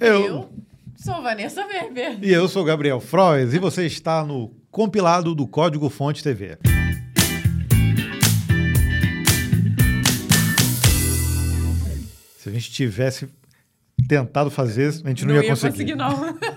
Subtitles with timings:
[0.00, 0.50] Eu.
[0.96, 2.18] sou Vanessa Weber.
[2.22, 6.58] E eu sou Gabriel Froes e você está no compilado do Código Fonte TV.
[12.38, 13.28] Se a gente tivesse
[14.08, 15.72] tentado fazer, a gente não, Não ia ia conseguir.
[15.72, 16.38] conseguir, não.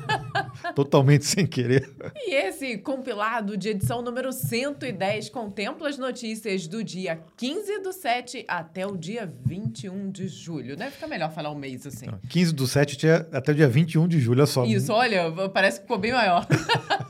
[0.74, 1.90] Totalmente sem querer.
[2.16, 8.46] E esse compilado de edição número 110 contempla as notícias do dia 15 do 7
[8.48, 10.90] até o dia 21 de julho, né?
[10.92, 12.08] Fica melhor falar um mês assim.
[12.30, 14.66] 15 do 7 tinha até o dia 21 de julho, olha só.
[14.66, 16.46] Isso, olha, parece que ficou bem maior.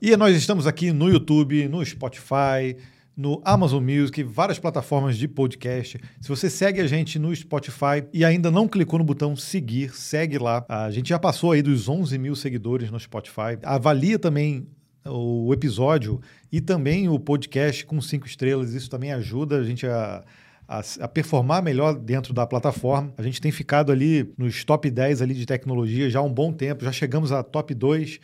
[0.00, 2.76] E nós estamos aqui no YouTube, no Spotify,
[3.18, 5.98] no Amazon Music, várias plataformas de podcast.
[6.20, 10.38] Se você segue a gente no Spotify e ainda não clicou no botão seguir, segue
[10.38, 10.64] lá.
[10.68, 13.58] A gente já passou aí dos 11 mil seguidores no Spotify.
[13.64, 14.68] Avalia também
[15.04, 16.20] o episódio
[16.52, 18.72] e também o podcast com cinco estrelas.
[18.72, 20.24] Isso também ajuda a gente a
[20.68, 23.10] a, a performar melhor dentro da plataforma.
[23.16, 26.52] A gente tem ficado ali nos top 10 ali de tecnologia já há um bom
[26.52, 28.20] tempo, já chegamos a top 2.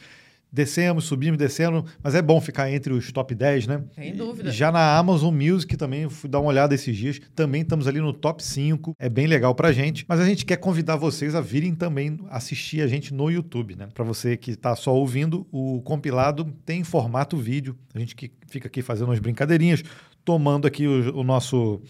[0.55, 3.83] Descemos, subimos, descendo, mas é bom ficar entre os top 10, né?
[3.93, 4.53] Sem dúvida.
[4.53, 8.13] Já na Amazon Music também, fui dar uma olhada esses dias, também estamos ali no
[8.13, 11.75] top 5, é bem legal pra gente, mas a gente quer convidar vocês a virem
[11.75, 13.89] também assistir a gente no YouTube, né?
[13.93, 18.69] Pra você que tá só ouvindo, o compilado tem formato vídeo, a gente que fica
[18.69, 19.83] aqui fazendo umas brincadeirinhas,
[20.25, 21.83] tomando aqui o, o nosso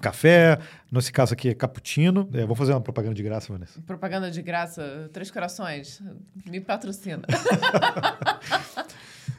[0.00, 0.58] café,
[0.90, 2.28] nesse caso aqui é cappuccino.
[2.32, 3.80] É, vou fazer uma propaganda de graça, Vanessa.
[3.82, 6.02] Propaganda de graça, Três Corações,
[6.46, 7.22] me patrocina.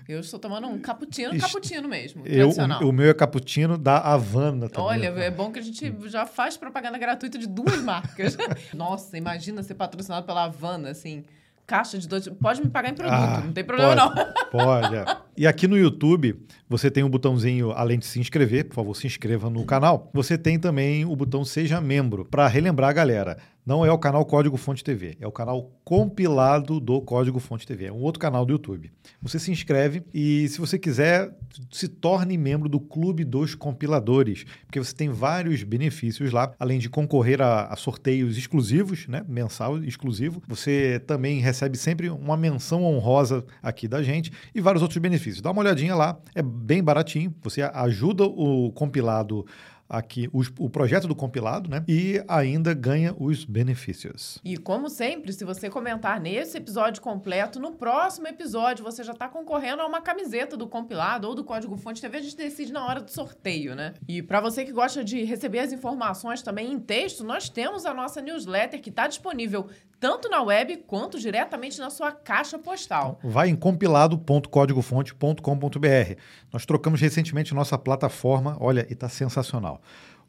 [0.08, 2.84] Eu estou tomando um cappuccino, cappuccino mesmo, Eu, tradicional.
[2.84, 4.88] o, o meu é cappuccino da Havana também.
[4.88, 8.38] Olha, é bom que a gente já faz propaganda gratuita de duas marcas.
[8.72, 11.25] Nossa, imagina ser patrocinado pela Havana, assim,
[11.66, 12.27] caixa de dois.
[12.27, 14.33] Pode me pagar em produto, Ah, não tem problema pode, não.
[14.52, 14.95] Pode.
[14.95, 15.05] é.
[15.38, 19.05] E aqui no YouTube, você tem um botãozinho, além de se inscrever, por favor, se
[19.07, 20.09] inscreva no canal.
[20.13, 22.25] Você tem também o botão Seja Membro.
[22.25, 26.80] Para relembrar a galera, não é o canal Código Fonte TV, é o canal compilado
[26.80, 27.85] do Código Fonte TV.
[27.85, 28.91] É um outro canal do YouTube.
[29.22, 31.35] Você se inscreve e, se você quiser,
[31.72, 36.90] se torne membro do Clube dos Compiladores, porque você tem vários benefícios lá, além de
[36.90, 40.44] concorrer a, a sorteios exclusivos, né, mensal exclusivo.
[40.47, 45.41] Você também recebe sempre uma menção honrosa aqui da gente e vários outros benefícios.
[45.41, 47.34] Dá uma olhadinha lá, é bem baratinho.
[47.41, 49.45] Você ajuda o compilado
[49.90, 51.84] aqui, os- o projeto do compilado, né?
[51.88, 54.40] E ainda ganha os benefícios.
[54.44, 59.28] E como sempre, se você comentar nesse episódio completo, no próximo episódio você já está
[59.29, 62.85] concorrendo a uma camiseta do compilado ou do Código Fonte TV, a gente decide na
[62.85, 63.94] hora do sorteio, né?
[64.07, 67.94] E para você que gosta de receber as informações também em texto, nós temos a
[67.94, 69.67] nossa newsletter que está disponível
[70.00, 73.19] tanto na web quanto diretamente na sua caixa postal.
[73.23, 76.16] Vai em compilado.códigofonte.com.br.
[76.52, 79.75] Nós trocamos recentemente nossa plataforma, olha, e está sensacional.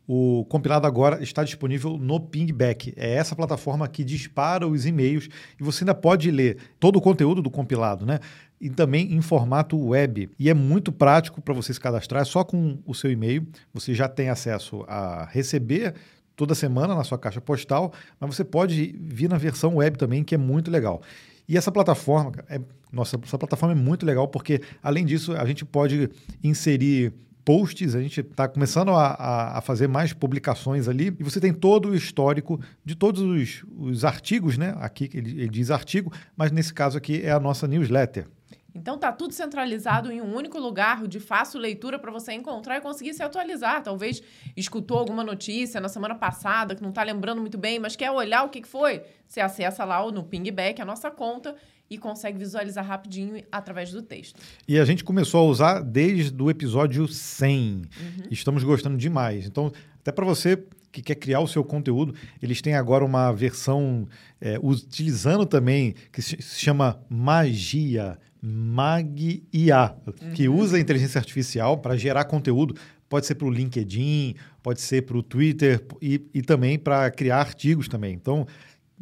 [0.09, 2.95] O compilado agora está disponível no Pingback.
[2.97, 7.43] É essa plataforma que dispara os e-mails e você ainda pode ler todo o conteúdo
[7.43, 8.21] do compilado, né?
[8.61, 10.31] E também em formato web.
[10.39, 13.47] E é muito prático para você se cadastrar, é só com o seu e-mail.
[13.75, 15.95] Você já tem acesso a receber
[16.37, 20.35] toda semana na sua caixa postal, mas você pode vir na versão web também, que
[20.35, 21.03] é muito legal.
[21.49, 22.61] E essa plataforma, é,
[22.93, 26.11] nossa, essa plataforma é muito legal porque, além disso, a gente pode
[26.43, 27.13] inserir
[27.47, 31.53] posts, a gente está começando a, a- a fazer mais publicações ali, e você tem
[31.55, 34.75] todo o histórico de todos os, os artigos, né?
[34.81, 38.27] Aqui ele, ele diz artigo, mas nesse caso aqui é a nossa newsletter.
[38.77, 42.81] Então tá tudo centralizado em um único lugar de fácil leitura para você encontrar e
[42.81, 43.83] conseguir se atualizar.
[43.83, 44.23] Talvez
[44.57, 48.45] escutou alguma notícia na semana passada que não tá lembrando muito bem, mas quer olhar
[48.45, 49.03] o que foi.
[49.27, 51.57] Você acessa lá no Pingback, a nossa conta,
[51.89, 54.41] e consegue visualizar rapidinho através do texto.
[54.67, 57.83] E a gente começou a usar desde o episódio 100.
[58.31, 59.47] Estamos gostando demais.
[59.47, 64.09] Então, até para você que quer criar o seu conteúdo, eles têm agora uma versão
[64.41, 68.19] é, utilizando também que se chama Magia,
[68.49, 69.97] Mag-IA,
[70.33, 72.77] que usa a inteligência artificial para gerar conteúdo.
[73.09, 77.39] Pode ser para o LinkedIn, pode ser para o Twitter e, e também para criar
[77.39, 78.15] artigos também.
[78.15, 78.47] Então,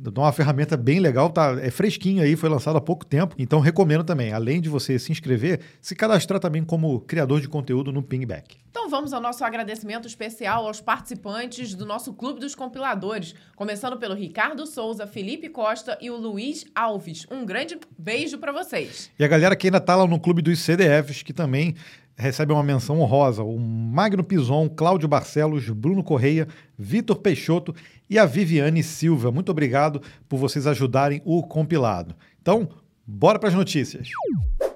[0.03, 1.57] é uma ferramenta bem legal, tá?
[1.61, 3.35] É fresquinho aí, foi lançado há pouco tempo.
[3.39, 7.93] Então recomendo também, além de você se inscrever, se cadastrar também como criador de conteúdo
[7.93, 8.57] no Pingback.
[8.71, 14.15] Então vamos ao nosso agradecimento especial aos participantes do nosso Clube dos Compiladores, começando pelo
[14.15, 17.27] Ricardo Souza, Felipe Costa e o Luiz Alves.
[17.31, 19.11] Um grande beijo para vocês.
[19.17, 21.77] E a galera que ainda tá lá no clube dos CDFs, que também
[22.17, 26.47] recebe uma menção honrosa, o Magno Pison, Cláudio Barcelos, Bruno Correia,
[26.79, 27.75] Vitor Peixoto
[28.09, 29.33] e a Viviane Silva.
[29.33, 32.15] Muito obrigado por vocês ajudarem o compilado.
[32.41, 32.69] Então,
[33.07, 34.09] bora para as notícias.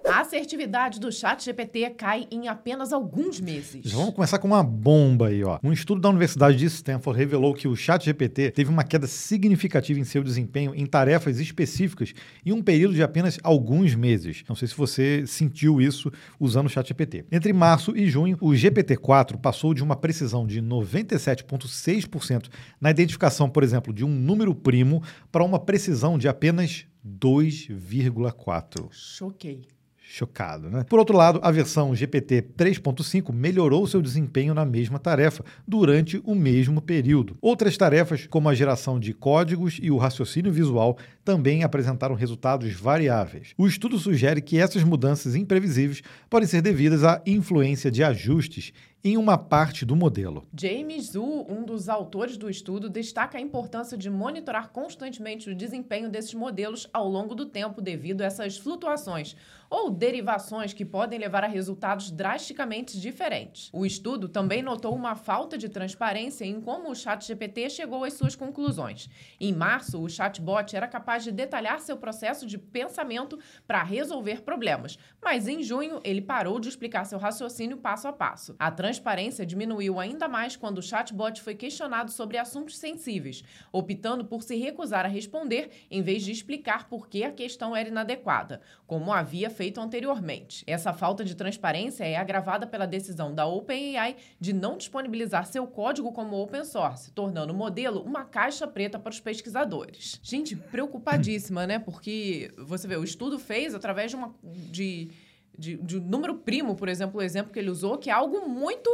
[0.08, 3.82] A assertividade do chat GPT cai em apenas alguns meses.
[3.84, 5.58] Já vamos começar com uma bomba aí, ó.
[5.62, 10.00] Um estudo da Universidade de Stanford revelou que o chat GPT teve uma queda significativa
[10.00, 12.14] em seu desempenho em tarefas específicas
[12.44, 14.44] em um período de apenas alguns meses.
[14.48, 17.26] Não sei se você sentiu isso usando o chat GPT.
[17.30, 22.48] Entre março e junho, o GPT-4 passou de uma precisão de 97,6%
[22.80, 28.88] na identificação, por exemplo, de um número primo para uma precisão de apenas 2,4.
[28.90, 29.77] Choquei.
[30.10, 30.84] Chocado, né?
[30.88, 36.34] Por outro lado, a versão GPT 3.5 melhorou seu desempenho na mesma tarefa durante o
[36.34, 37.36] mesmo período.
[37.42, 43.52] Outras tarefas, como a geração de códigos e o raciocínio visual, também apresentaram resultados variáveis.
[43.58, 46.00] O estudo sugere que essas mudanças imprevisíveis
[46.30, 48.72] podem ser devidas à influência de ajustes
[49.02, 50.46] em uma parte do modelo.
[50.58, 56.10] James Zhu, um dos autores do estudo, destaca a importância de monitorar constantemente o desempenho
[56.10, 59.36] desses modelos ao longo do tempo devido a essas flutuações
[59.70, 63.68] ou derivações que podem levar a resultados drasticamente diferentes.
[63.72, 68.34] O estudo também notou uma falta de transparência em como o ChatGPT chegou às suas
[68.34, 69.08] conclusões.
[69.38, 74.98] Em março, o chatbot era capaz de detalhar seu processo de pensamento para resolver problemas,
[75.22, 78.56] mas em junho ele parou de explicar seu raciocínio passo a passo.
[78.58, 84.42] A transparência diminuiu ainda mais quando o chatbot foi questionado sobre assuntos sensíveis, optando por
[84.42, 89.12] se recusar a responder em vez de explicar por que a questão era inadequada, como
[89.12, 90.64] havia feito anteriormente.
[90.66, 96.10] Essa falta de transparência é agravada pela decisão da OpenAI de não disponibilizar seu código
[96.10, 100.18] como open source, tornando o modelo uma caixa preta para os pesquisadores.
[100.22, 101.78] Gente, preocupadíssima, né?
[101.78, 105.10] Porque você vê, o estudo fez através de uma de
[105.58, 108.88] de, de número primo, por exemplo, o exemplo que ele usou, que é algo muito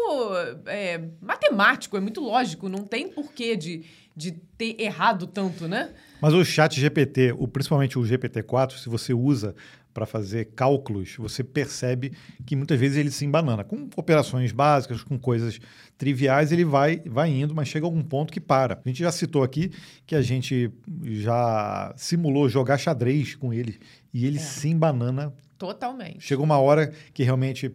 [0.65, 3.85] é, matemático, é muito lógico, não tem porquê de,
[4.17, 5.93] de ter errado tanto, né?
[6.23, 9.55] Mas o chat GPT, o, principalmente o GPT-4, se você usa
[9.93, 12.13] para fazer cálculos, você percebe
[12.45, 13.63] que muitas vezes ele se embanana.
[13.63, 15.61] Com operações básicas, com coisas
[15.97, 18.81] triviais, ele vai, vai indo, mas chega a algum ponto que para.
[18.85, 19.71] A gente já citou aqui
[20.05, 20.73] que a gente
[21.05, 23.79] já simulou jogar xadrez com ele
[24.13, 24.41] e ele é.
[24.41, 26.21] se embanana Totalmente.
[26.21, 27.75] Chegou uma hora que realmente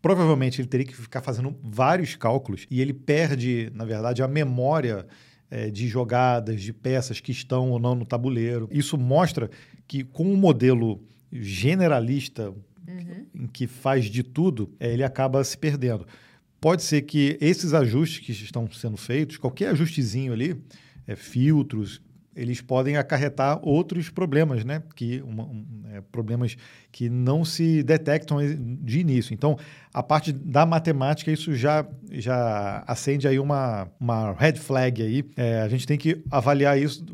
[0.00, 5.06] provavelmente ele teria que ficar fazendo vários cálculos e ele perde, na verdade, a memória
[5.50, 8.68] é, de jogadas, de peças que estão ou não no tabuleiro.
[8.70, 9.50] Isso mostra
[9.86, 11.02] que com um modelo
[11.32, 13.26] generalista, uhum.
[13.34, 16.06] em que faz de tudo, é, ele acaba se perdendo.
[16.60, 20.60] Pode ser que esses ajustes que estão sendo feitos, qualquer ajustezinho ali,
[21.06, 22.00] é, filtros,
[22.36, 24.82] eles podem acarretar outros problemas, né?
[24.94, 26.56] Que, uma, um, é, problemas
[26.92, 28.38] que não se detectam
[28.82, 29.32] de início.
[29.32, 29.58] Então,
[29.92, 35.24] a parte da matemática, isso já, já acende aí uma, uma red flag aí.
[35.36, 37.04] É, a gente tem que avaliar isso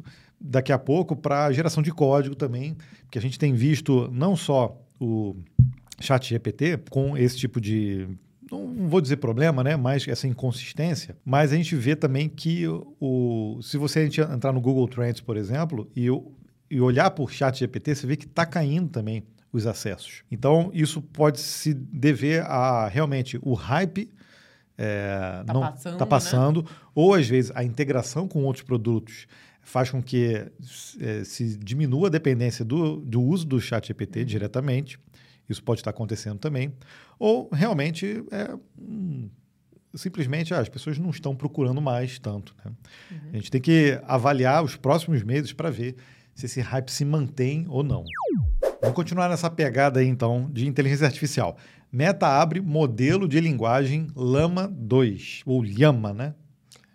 [0.41, 4.77] daqui a pouco para geração de código também, porque a gente tem visto não só
[5.01, 5.37] o
[6.01, 8.09] chat GPT com esse tipo de
[8.53, 9.77] não vou dizer problema, né?
[9.77, 11.17] Mas essa inconsistência.
[11.25, 12.67] Mas a gente vê também que
[13.01, 16.07] o, se você entrar no Google Trends, por exemplo, e,
[16.71, 20.23] e olhar por chat GPT, você vê que está caindo também os acessos.
[20.31, 24.11] Então, isso pode se dever a realmente o hype
[24.79, 26.69] é, tá não passando, tá passando né?
[26.95, 29.27] ou às vezes a integração com outros produtos
[29.61, 30.51] faz com que
[30.99, 34.25] é, se diminua a dependência do, do uso do chat GPT uhum.
[34.25, 34.99] diretamente.
[35.49, 36.73] Isso pode estar acontecendo também.
[37.23, 39.31] Ou realmente é, hum,
[39.95, 42.53] simplesmente ah, as pessoas não estão procurando mais tanto.
[42.65, 42.73] Né?
[43.13, 43.19] Uhum.
[43.33, 45.95] A gente tem que avaliar os próximos meses para ver
[46.35, 48.03] se esse hype se mantém ou não.
[48.81, 51.57] Vamos continuar nessa pegada aí, então, de inteligência artificial.
[51.93, 56.35] Meta abre modelo de linguagem Lama 2, ou Llama, né?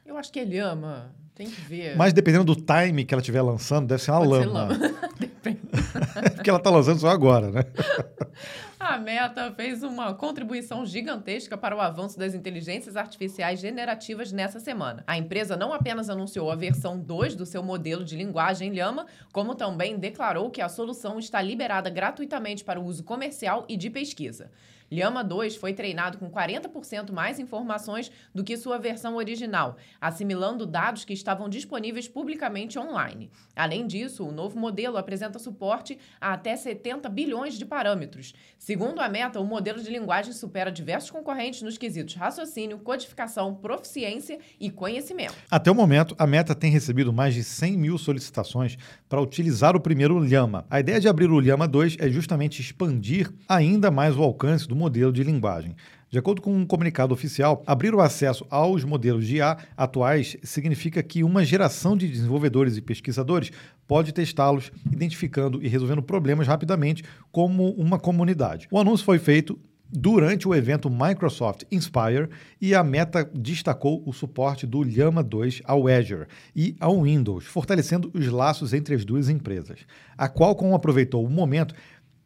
[0.05, 1.15] Eu acho que é Llama.
[1.33, 1.95] Tem que ver.
[1.95, 4.75] Mas dependendo do time que ela estiver lançando, deve ser uma Pode lama.
[4.75, 4.97] Ser lama.
[6.35, 7.63] Porque ela está lançando só agora, né?
[8.79, 15.03] A Meta fez uma contribuição gigantesca para o avanço das inteligências artificiais generativas nessa semana.
[15.07, 19.55] A empresa não apenas anunciou a versão 2 do seu modelo de linguagem Llama, como
[19.55, 24.51] também declarou que a solução está liberada gratuitamente para o uso comercial e de pesquisa.
[24.89, 31.03] Llama 2 foi treinado com 40% mais informações do que sua versão original, assimilando dados
[31.03, 33.29] que estavam disponíveis publicamente online.
[33.55, 38.33] Além disso, o novo modelo apresenta suporte a até 70 bilhões de parâmetros.
[38.57, 44.39] Segundo a Meta, o modelo de linguagem supera diversos concorrentes nos quesitos raciocínio, codificação, proficiência
[44.59, 45.35] e conhecimento.
[45.51, 48.77] Até o momento, a Meta tem recebido mais de 100 mil solicitações
[49.09, 50.65] para utilizar o primeiro Llama.
[50.69, 54.76] A ideia de abrir o Llama 2 é justamente expandir ainda mais o alcance do
[54.77, 55.75] modelo de linguagem.
[56.09, 61.03] De acordo com um comunicado oficial, abrir o acesso aos modelos de IA atuais significa
[61.03, 63.51] que uma geração de desenvolvedores e pesquisadores
[63.85, 68.67] pode testá-los, identificando e resolvendo problemas rapidamente como uma comunidade.
[68.71, 72.29] O anúncio foi feito durante o evento Microsoft Inspire
[72.59, 78.11] e a Meta destacou o suporte do Llama 2 ao Azure e ao Windows, fortalecendo
[78.13, 79.79] os laços entre as duas empresas.
[80.17, 81.73] A Qualcomm aproveitou o momento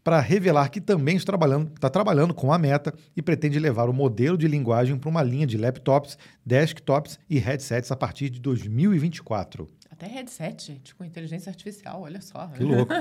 [0.04, 3.94] para revelar que também está trabalhando, está trabalhando com a Meta e pretende levar o
[3.94, 9.68] modelo de linguagem para uma linha de laptops, desktops e headsets a partir de 2024.
[9.92, 12.48] Até headset, gente, com inteligência artificial, olha só.
[12.48, 12.92] Que louco.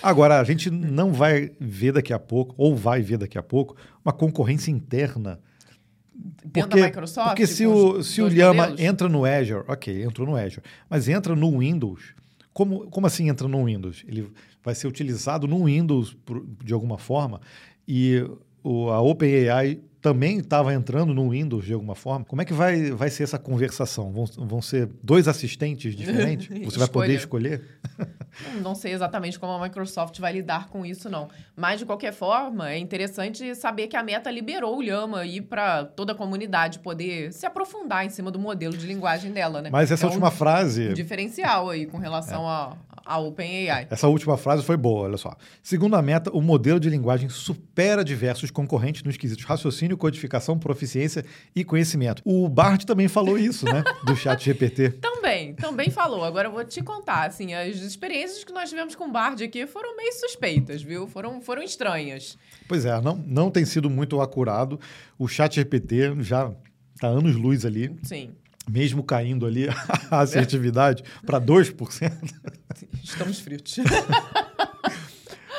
[0.00, 3.76] Agora, a gente não vai ver daqui a pouco, ou vai ver daqui a pouco,
[4.04, 5.40] uma concorrência interna.
[6.14, 7.28] Dentro porque, da Microsoft?
[7.30, 11.34] Porque se o, se o Llama entra no Azure, ok, entrou no Azure, mas entra
[11.34, 12.14] no Windows,
[12.52, 14.04] como, como assim entra no Windows?
[14.06, 14.30] Ele
[14.62, 16.16] vai ser utilizado no Windows
[16.62, 17.40] de alguma forma
[17.86, 18.24] e
[18.62, 22.24] o, a OpenAI também estava entrando no Windows de alguma forma.
[22.24, 24.12] Como é que vai, vai ser essa conversação?
[24.12, 26.48] Vão, vão ser dois assistentes diferentes?
[26.64, 27.62] Você vai poder escolher?
[28.62, 31.28] não sei exatamente como a Microsoft vai lidar com isso, não.
[31.56, 35.84] Mas, de qualquer forma, é interessante saber que a Meta liberou o Llama aí para
[35.84, 39.70] toda a comunidade poder se aprofundar em cima do modelo de linguagem dela, né?
[39.70, 40.92] Mas essa é última um frase...
[40.94, 42.46] diferencial aí com relação é.
[42.46, 43.88] a, a OpenAI.
[43.90, 45.36] Essa última frase foi boa, olha só.
[45.62, 51.24] Segundo a Meta, o modelo de linguagem supera diversos concorrentes nos quesitos raciocínio, codificação, proficiência
[51.54, 52.22] e conhecimento.
[52.24, 53.82] O Bart também falou isso, né?
[54.04, 54.90] Do chat GPT.
[55.00, 56.24] também, também falou.
[56.24, 59.66] Agora eu vou te contar, assim, as experiências que nós tivemos com o Bard aqui
[59.66, 61.06] foram meio suspeitas, viu?
[61.06, 62.36] Foram, foram estranhas.
[62.68, 64.78] Pois é, não, não tem sido muito acurado.
[65.18, 66.52] O chat GPT já
[66.94, 67.96] está anos luz ali.
[68.02, 68.32] Sim
[68.70, 69.68] mesmo caindo ali
[70.10, 72.12] a assertividade para 2%.
[73.02, 73.76] Estamos fritos.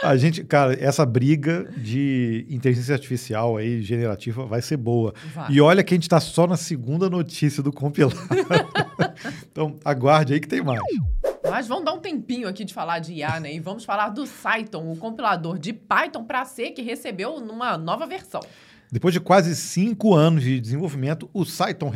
[0.04, 5.14] A gente, cara, essa briga de inteligência artificial aí, generativa, vai ser boa.
[5.34, 5.52] Vai.
[5.52, 8.16] E olha que a gente está só na segunda notícia do compilado.
[9.52, 10.82] então, aguarde aí que tem mais.
[11.50, 13.54] Mas vamos dar um tempinho aqui de falar de IA, né?
[13.54, 18.06] E vamos falar do Cython, o compilador de Python para C que recebeu numa nova
[18.06, 18.42] versão.
[18.92, 21.94] Depois de quase cinco anos de desenvolvimento, o Cython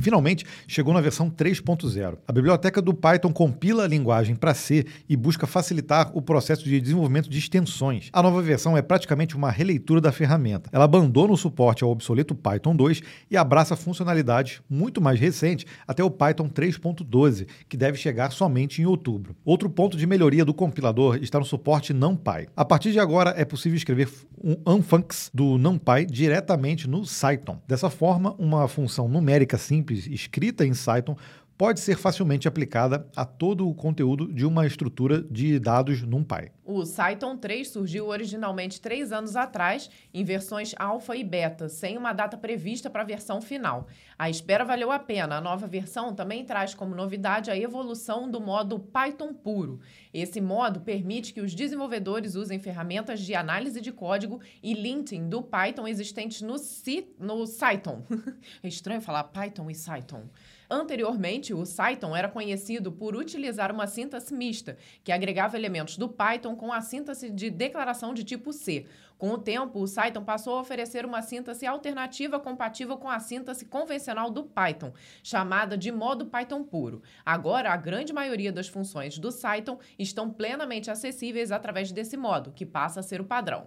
[0.00, 2.16] finalmente chegou na versão 3.0.
[2.26, 6.80] A biblioteca do Python compila a linguagem para C e busca facilitar o processo de
[6.80, 8.08] desenvolvimento de extensões.
[8.14, 10.70] A nova versão é praticamente uma releitura da ferramenta.
[10.72, 16.02] Ela abandona o suporte ao obsoleto Python 2 e abraça funcionalidades muito mais recentes até
[16.02, 19.36] o Python 3.12, que deve chegar somente em outubro.
[19.44, 22.48] Outro ponto de melhoria do compilador está no suporte NumPy.
[22.56, 24.08] A partir de agora é possível escrever
[24.42, 27.60] um unfuncs do NumPy direto diretamente no Cython.
[27.66, 31.16] Dessa forma, uma função numérica simples escrita em Cython
[31.58, 36.52] pode ser facilmente aplicada a todo o conteúdo de uma estrutura de dados NumPy.
[36.64, 42.12] O Cython 3 surgiu originalmente três anos atrás, em versões alfa e beta, sem uma
[42.12, 43.88] data prevista para a versão final.
[44.16, 45.38] A espera valeu a pena.
[45.38, 49.80] A nova versão também traz como novidade a evolução do modo Python puro.
[50.14, 55.42] Esse modo permite que os desenvolvedores usem ferramentas de análise de código e linting do
[55.42, 58.04] Python existentes no, C, no Cython.
[58.62, 60.28] é estranho falar Python e Cython.
[60.70, 66.54] Anteriormente, o Cython era conhecido por utilizar uma síntese mista, que agregava elementos do Python
[66.54, 68.84] com a síntese de declaração de tipo C.
[69.16, 73.64] Com o tempo, o Cython passou a oferecer uma síntese alternativa compatível com a síntese
[73.64, 77.02] convencional do Python, chamada de modo Python puro.
[77.24, 82.66] Agora, a grande maioria das funções do Cython estão plenamente acessíveis através desse modo, que
[82.66, 83.66] passa a ser o padrão.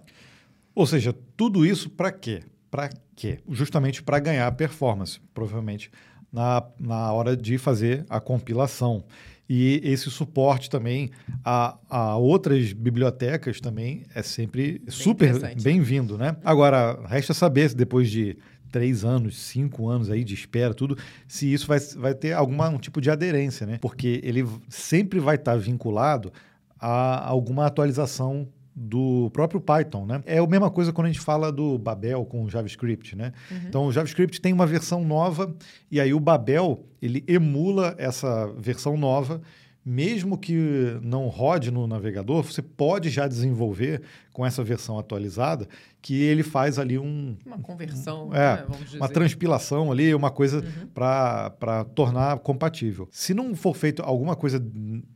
[0.75, 2.43] Ou seja, tudo isso para quê?
[2.69, 3.39] Para quê?
[3.49, 5.91] Justamente para ganhar performance, provavelmente
[6.31, 9.03] na, na hora de fazer a compilação.
[9.49, 11.11] E esse suporte também
[11.43, 16.37] a, a outras bibliotecas também é sempre bem super bem-vindo, né?
[16.43, 18.37] Agora, resta saber se depois de
[18.71, 20.97] três anos, cinco anos aí de espera, tudo,
[21.27, 23.77] se isso vai, vai ter algum tipo de aderência, né?
[23.81, 26.31] Porque ele sempre vai estar vinculado
[26.79, 30.23] a alguma atualização do próprio Python, né?
[30.25, 33.33] É a mesma coisa quando a gente fala do Babel com o JavaScript, né?
[33.49, 33.57] Uhum.
[33.67, 35.53] Então, o JavaScript tem uma versão nova
[35.89, 39.41] e aí o Babel, ele emula essa versão nova
[39.83, 40.55] mesmo que
[41.01, 45.67] não rode no navegador, você pode já desenvolver com essa versão atualizada
[46.01, 50.57] que ele faz ali um uma conversão, um, é, né, uma transpilação ali, uma coisa
[50.57, 50.87] uhum.
[50.87, 53.07] para tornar compatível.
[53.11, 54.59] Se não for feito alguma coisa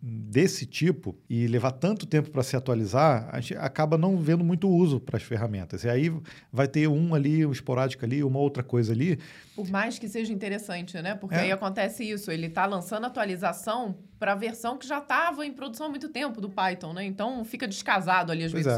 [0.02, 4.70] desse tipo e levar tanto tempo para se atualizar, a gente acaba não vendo muito
[4.70, 5.84] uso para as ferramentas.
[5.84, 6.14] E aí
[6.52, 9.18] vai ter um ali, um esporádico ali, uma outra coisa ali.
[9.56, 11.16] Por mais que seja interessante, né?
[11.16, 11.40] Porque é.
[11.40, 15.88] aí acontece isso, ele está lançando atualização para a versão que já estava em produção
[15.88, 17.06] há muito tempo do Python, né?
[17.06, 18.76] Então fica descasado ali as Pois é.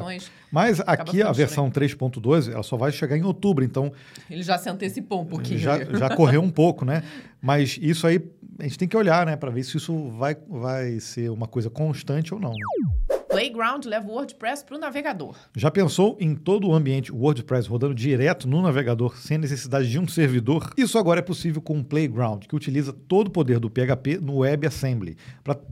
[0.51, 3.91] Mas aqui a versão 3.12, ela só vai chegar em outubro, então
[4.29, 5.59] Ele já se antecipou um pouquinho.
[5.59, 7.03] já, já correu um pouco, né?
[7.41, 8.21] Mas isso aí
[8.59, 11.69] a gente tem que olhar, né, para ver se isso vai, vai ser uma coisa
[11.69, 12.53] constante ou não.
[13.29, 15.35] Playground leva o WordPress para o navegador.
[15.55, 20.07] Já pensou em todo o ambiente WordPress rodando direto no navegador sem necessidade de um
[20.07, 20.71] servidor?
[20.77, 24.37] Isso agora é possível com o Playground, que utiliza todo o poder do PHP no
[24.37, 25.17] WebAssembly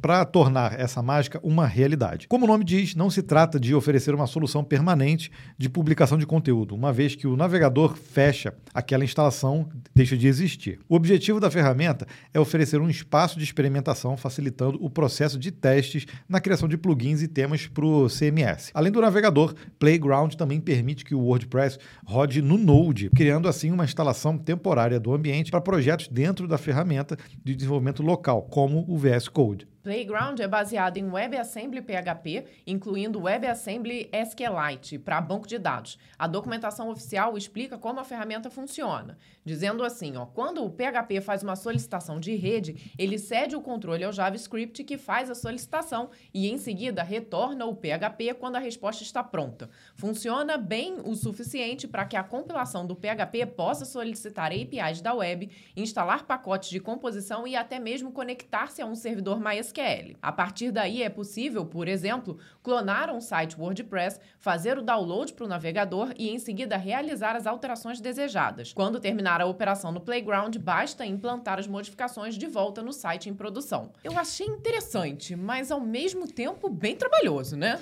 [0.01, 2.27] para tornar essa mágica uma realidade.
[2.27, 6.25] Como o nome diz, não se trata de oferecer uma solução permanente de publicação de
[6.25, 10.79] conteúdo, uma vez que o navegador fecha, aquela instalação deixa de existir.
[10.89, 16.05] O objetivo da ferramenta é oferecer um espaço de experimentação, facilitando o processo de testes
[16.27, 18.71] na criação de plugins e temas para o CMS.
[18.73, 23.85] Além do navegador, Playground também permite que o WordPress rode no Node, criando assim uma
[23.85, 29.27] instalação temporária do ambiente para projetos dentro da ferramenta de desenvolvimento local, como o VS
[29.27, 29.67] Code.
[29.85, 35.99] Playground é baseado em WebAssembly PHP, incluindo WebAssembly SQLite para banco de dados.
[36.17, 39.15] A documentação oficial explica como a ferramenta funciona,
[39.45, 44.03] dizendo assim, ó, quando o PHP faz uma solicitação de rede, ele cede o controle
[44.03, 49.03] ao JavaScript que faz a solicitação e em seguida retorna o PHP quando a resposta
[49.03, 49.69] está pronta.
[49.93, 55.47] Funciona bem o suficiente para que a compilação do PHP possa solicitar APIs da web,
[55.77, 59.74] instalar pacotes de composição e até mesmo conectar-se a um servidor MySQL.
[60.21, 65.45] A partir daí é possível, por exemplo, clonar um site WordPress, fazer o download para
[65.45, 68.73] o navegador e em seguida realizar as alterações desejadas.
[68.73, 73.33] Quando terminar a operação no Playground, basta implantar as modificações de volta no site em
[73.33, 73.91] produção.
[74.03, 77.79] Eu achei interessante, mas ao mesmo tempo bem trabalhoso, né?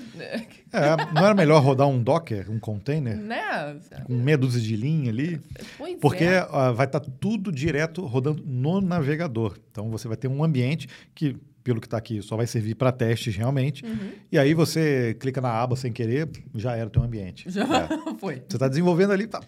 [0.71, 3.77] É, não era melhor rodar um Docker, um container, né?
[4.05, 5.39] com meia dúzia de linha ali?
[5.77, 6.47] Pois Porque é.
[6.51, 9.57] ah, vai estar tudo direto rodando no navegador.
[9.71, 12.91] Então você vai ter um ambiente que, pelo que está aqui, só vai servir para
[12.91, 13.85] testes realmente.
[13.85, 14.11] Uhum.
[14.31, 17.49] E aí você clica na aba sem querer, já era o teu ambiente.
[17.49, 17.87] Já É.
[18.19, 18.43] foi.
[18.47, 19.41] Você está desenvolvendo ali, tá,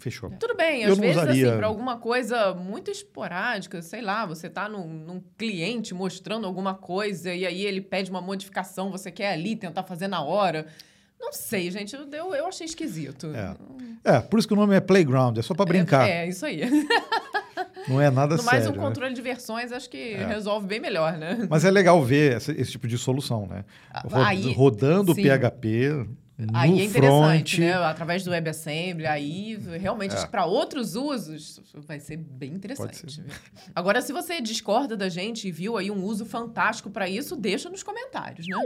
[0.00, 0.30] fechou.
[0.40, 4.48] Tudo bem, Eu às vezes, usaria- assim, para alguma coisa muito esporádica, sei lá, você
[4.50, 9.32] tá num, num cliente mostrando alguma coisa e aí ele pede uma modificação, você quer
[9.32, 10.66] ali tentar fazer na hora.
[11.20, 13.28] Não sei, gente, eu, eu, eu achei esquisito.
[13.34, 14.16] É.
[14.16, 16.08] É, por isso que o nome é Playground, é só para brincar.
[16.08, 16.62] É, é, isso aí.
[17.88, 18.72] Não é nada No mais, sério.
[18.78, 18.86] um né?
[18.88, 21.46] controle de versões acho que resolve bem melhor, né?
[21.48, 23.64] Mas é legal ver esse, esse tipo de solução, né?
[24.04, 25.22] Ro- aí- rodando sim.
[25.22, 26.06] PHP
[26.38, 27.68] no Aí é interessante, front.
[27.68, 27.74] né?
[27.84, 30.26] Através do WebAssembly, aí realmente É.
[30.26, 33.12] para outros usos vai ser bem interessante.
[33.12, 33.24] ser.
[33.74, 37.68] Agora, se você discorda da gente e viu aí um uso fantástico para isso, deixa
[37.68, 38.56] nos comentários, né?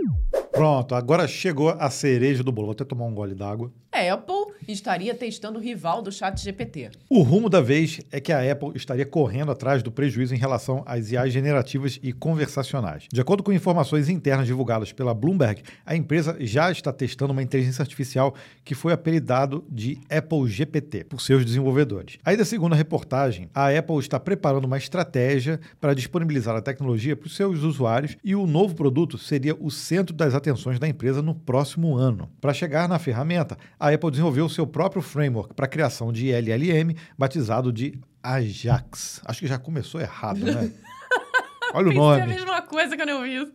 [0.52, 2.68] Pronto, agora chegou a cereja do bolo.
[2.68, 3.72] Vou até tomar um gole d'água.
[3.94, 6.90] A Apple estaria testando o rival do ChatGPT.
[7.08, 10.82] O rumo da vez é que a Apple estaria correndo atrás do prejuízo em relação
[10.84, 13.04] às IAs generativas e conversacionais.
[13.12, 17.82] De acordo com informações internas divulgadas pela Bloomberg, a empresa já está testando uma inteligência
[17.82, 22.18] artificial que foi apelidado de Apple GPT por seus desenvolvedores.
[22.24, 27.28] Ainda segundo a reportagem, a Apple está preparando uma estratégia para disponibilizar a tecnologia para
[27.28, 31.32] os seus usuários e o novo produto seria o centro das atenções da empresa no
[31.32, 32.28] próximo ano.
[32.40, 36.96] Para chegar na ferramenta, a Apple desenvolveu seu próprio framework para a criação de LLM,
[37.18, 39.20] batizado de Ajax.
[39.26, 40.72] Acho que já começou errado, né?
[41.74, 42.26] Olha o Pensei a nome.
[42.34, 43.52] mesma coisa quando eu vi.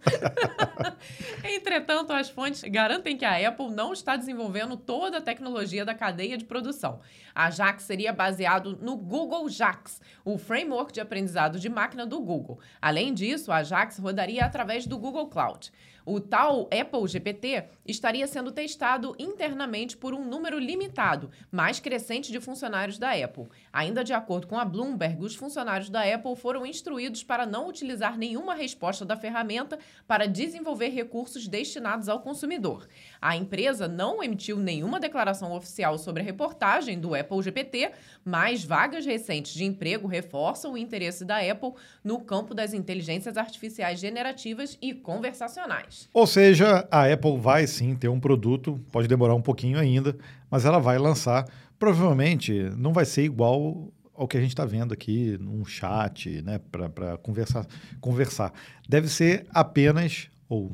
[1.43, 6.37] Entretanto, as fontes garantem que a Apple não está desenvolvendo toda a tecnologia da cadeia
[6.37, 6.99] de produção.
[7.33, 12.59] A JAX seria baseado no Google JAX, o framework de aprendizado de máquina do Google.
[12.79, 15.71] Além disso, a JAX rodaria através do Google Cloud.
[16.05, 22.39] O tal Apple GPT estaria sendo testado internamente por um número limitado, mais crescente de
[22.39, 23.47] funcionários da Apple.
[23.71, 28.17] Ainda de acordo com a Bloomberg, os funcionários da Apple foram instruídos para não utilizar
[28.17, 32.87] nenhuma resposta da ferramenta para desenvolver recursos destinados ao consumidor.
[33.21, 37.91] A empresa não emitiu nenhuma declaração oficial sobre a reportagem do Apple GPT,
[38.23, 43.99] mas vagas recentes de emprego reforçam o interesse da Apple no campo das inteligências artificiais
[43.99, 45.88] generativas e conversacionais.
[46.13, 50.15] Ou seja, a Apple vai sim ter um produto, pode demorar um pouquinho ainda,
[50.49, 51.47] mas ela vai lançar.
[51.77, 56.59] Provavelmente não vai ser igual ao que a gente está vendo aqui num chat, né,
[56.69, 57.65] para conversar,
[58.01, 58.51] conversar.
[58.87, 60.73] Deve ser apenas ou,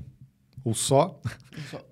[0.63, 1.19] ou só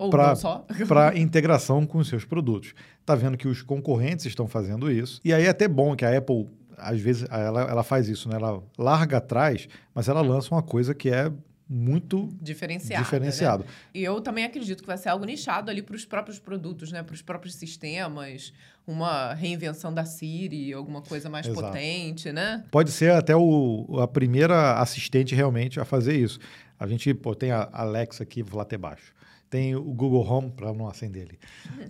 [0.10, 2.74] para integração com os seus produtos.
[3.00, 5.22] Está vendo que os concorrentes estão fazendo isso.
[5.24, 8.36] E aí é até bom que a Apple, às vezes, ela, ela faz isso, né?
[8.36, 11.32] Ela larga atrás, mas ela lança uma coisa que é
[11.74, 13.04] muito Diferenciado.
[13.04, 13.64] diferenciado.
[13.64, 13.70] né?
[13.96, 17.02] E eu também acredito que vai ser algo nichado ali para os próprios produtos, né?
[17.02, 18.54] Para os próprios sistemas,
[18.86, 21.66] uma reinvenção da Siri, alguma coisa mais Exato.
[21.68, 22.64] potente, né?
[22.70, 26.40] Pode ser até o, a primeira assistente realmente a fazer isso.
[26.80, 29.12] A gente pô, tem a Alexa aqui, vou lá até baixo.
[29.54, 31.40] Tem o Google Home para não acender ele.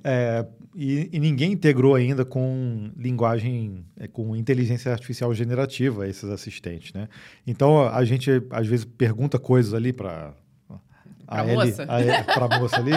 [0.04, 0.46] É,
[0.76, 7.08] e, e, ninguém integrou ainda com linguagem, é, com inteligência artificial generativa esses assistentes, né?
[7.48, 10.34] Então a gente às vezes pergunta coisas ali para
[11.26, 11.86] a moça.
[11.86, 12.92] Para a moça ali,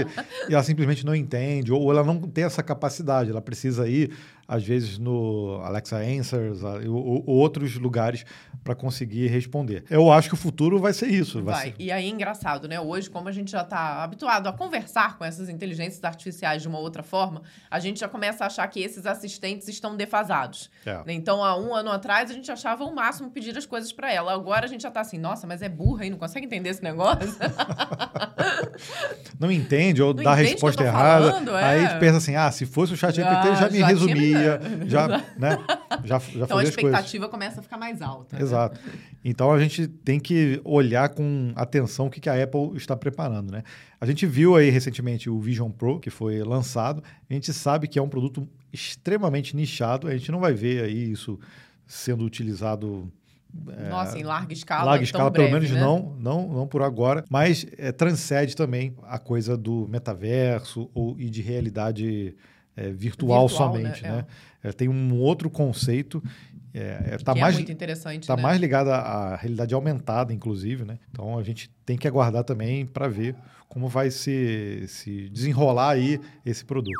[0.48, 4.10] e ela simplesmente não entende, ou ela não tem essa capacidade, ela precisa ir
[4.48, 8.24] às vezes no Alexa Answers ou, ou outros lugares
[8.62, 9.84] para conseguir responder.
[9.88, 11.42] Eu acho que o futuro vai ser isso.
[11.42, 11.54] Vai.
[11.54, 11.66] vai.
[11.66, 11.74] Ser...
[11.78, 12.80] E aí, engraçado, né?
[12.80, 16.78] Hoje, como a gente já está habituado a conversar com essas inteligências artificiais de uma
[16.78, 20.68] outra forma, a gente já começa a achar que esses assistentes estão defasados.
[20.84, 21.00] É.
[21.08, 24.32] Então, há um ano atrás, a gente achava o máximo pedir as coisas para ela.
[24.32, 26.82] Agora a gente já está assim, nossa, mas é burra e não consegue entender esse
[26.82, 27.36] negócio.
[29.38, 31.30] não entende ou não dá a resposta errada.
[31.30, 31.64] Falando, é.
[31.64, 34.35] Aí pensa assim, ah, se fosse o chat GPT, já, já me já resumia
[34.86, 35.58] já, né,
[36.04, 38.36] já, já Então a expectativa começa a ficar mais alta.
[38.36, 38.42] Né?
[38.42, 38.80] Exato.
[38.84, 38.92] Né?
[39.24, 43.50] Então a gente tem que olhar com atenção o que, que a Apple está preparando,
[43.50, 43.62] né?
[44.00, 47.02] A gente viu aí recentemente o Vision Pro, que foi lançado.
[47.28, 50.06] A gente sabe que é um produto extremamente nichado.
[50.06, 51.38] A gente não vai ver aí isso
[51.86, 53.10] sendo utilizado
[53.68, 54.84] é, Nossa, em larga escala.
[54.84, 55.80] Larga escala, breve, pelo menos né?
[55.80, 61.30] não, não, não por agora, mas é, transcende também a coisa do metaverso ou, e
[61.30, 62.36] de realidade
[62.76, 64.10] é, virtual, virtual, somente, né?
[64.10, 64.26] né?
[64.62, 64.72] É.
[64.72, 66.22] tem um outro conceito
[66.76, 68.22] é, é, tá que é mais, é muito interessante.
[68.22, 68.42] Está né?
[68.42, 70.98] mais ligado à realidade aumentada, inclusive, né?
[71.10, 73.34] Então a gente tem que aguardar também para ver
[73.66, 76.92] como vai se, se desenrolar aí esse produto.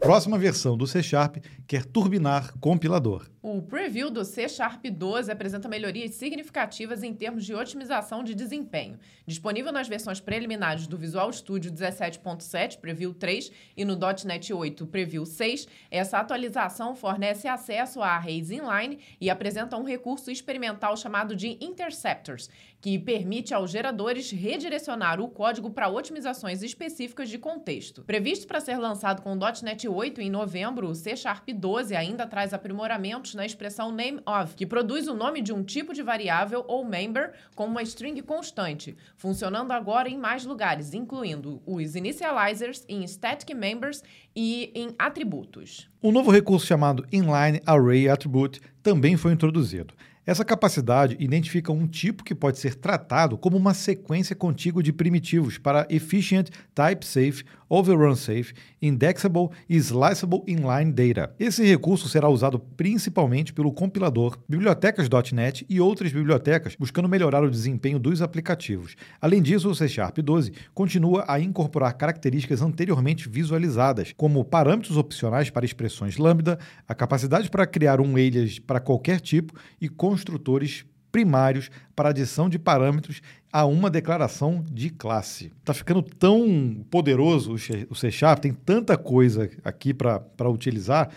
[0.00, 3.26] Próxima versão do C Sharp quer turbinar compilador.
[3.48, 8.98] O preview do C Sharp 12 apresenta melhorias significativas em termos de otimização de desempenho.
[9.24, 15.24] Disponível nas versões preliminares do Visual Studio 17.7 Preview 3 e no .NET 8 Preview
[15.24, 21.56] 6, essa atualização fornece acesso a arrays inline e apresenta um recurso experimental chamado de
[21.64, 28.02] Interceptors, que permite aos geradores redirecionar o código para otimizações específicas de contexto.
[28.02, 32.52] Previsto para ser lançado com .NET 8 em novembro, o C Sharp 12 ainda traz
[32.52, 37.32] aprimoramentos na expressão nameOf, que produz o nome de um tipo de variável ou member
[37.54, 44.02] com uma string constante, funcionando agora em mais lugares, incluindo os initializers em static members
[44.34, 45.88] e em atributos.
[46.02, 49.94] Um novo recurso chamado Inline Array Attribute também foi introduzido.
[50.26, 55.56] Essa capacidade identifica um tipo que pode ser tratado como uma sequência contígua de primitivos
[55.56, 61.34] para efficient, type safe, overrun safe, indexable e sliceable inline data.
[61.38, 67.50] Esse recurso será usado principalmente pelo compilador, bibliotecas .NET e outras bibliotecas buscando melhorar o
[67.50, 68.96] desempenho dos aplicativos.
[69.20, 75.50] Além disso, o C Sharp 12 continua a incorporar características anteriormente visualizadas, como parâmetros opcionais
[75.50, 80.84] para expressões lambda, a capacidade para criar um alias para qualquer tipo e construtores
[81.16, 85.50] primários para adição de parâmetros a uma declaração de classe.
[85.60, 87.54] Está ficando tão poderoso
[87.88, 91.08] o C Sharp, tem tanta coisa aqui para utilizar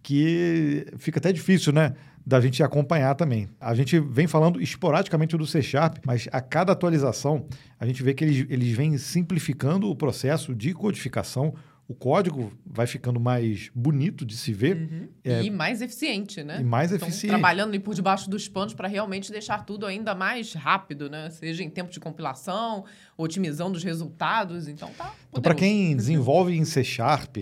[0.00, 1.94] que fica até difícil, né?
[2.24, 3.48] Da gente acompanhar também.
[3.60, 7.44] A gente vem falando esporadicamente do C Sharp, mas a cada atualização
[7.80, 11.52] a gente vê que eles, eles vêm simplificando o processo de codificação,
[11.88, 14.76] o código vai ficando mais bonito de se ver.
[14.76, 15.08] Uhum.
[15.24, 16.60] É, e mais eficiente, né?
[16.60, 17.30] E mais então, eficiente.
[17.30, 21.30] Trabalhando por debaixo dos panos para realmente deixar tudo ainda mais rápido, né?
[21.30, 22.84] Seja em tempo de compilação,
[23.16, 24.68] otimizando os resultados.
[24.68, 25.14] Então tá.
[25.30, 27.38] Então, para quem desenvolve em C Sharp,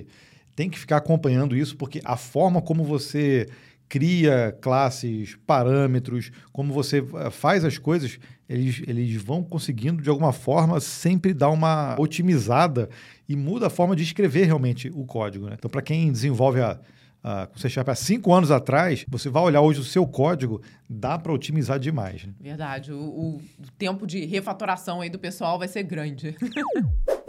[0.55, 3.49] tem que ficar acompanhando isso, porque a forma como você
[3.89, 10.33] cria classes, parâmetros, como você eh, faz as coisas, eles, eles vão conseguindo, de alguma
[10.33, 12.89] forma, sempre dar uma otimizada
[13.29, 15.47] e muda a forma de escrever realmente o código.
[15.47, 15.57] Né?
[15.59, 16.79] Então, para quem desenvolve a,
[17.23, 21.19] a C Sharp há cinco anos atrás, você vai olhar hoje o seu código, dá
[21.19, 22.25] para otimizar demais.
[22.25, 22.33] Né?
[22.41, 22.93] Verdade.
[22.93, 23.43] O, o,
[23.77, 26.37] tempo de refatoração aí do pessoal vai ser grande.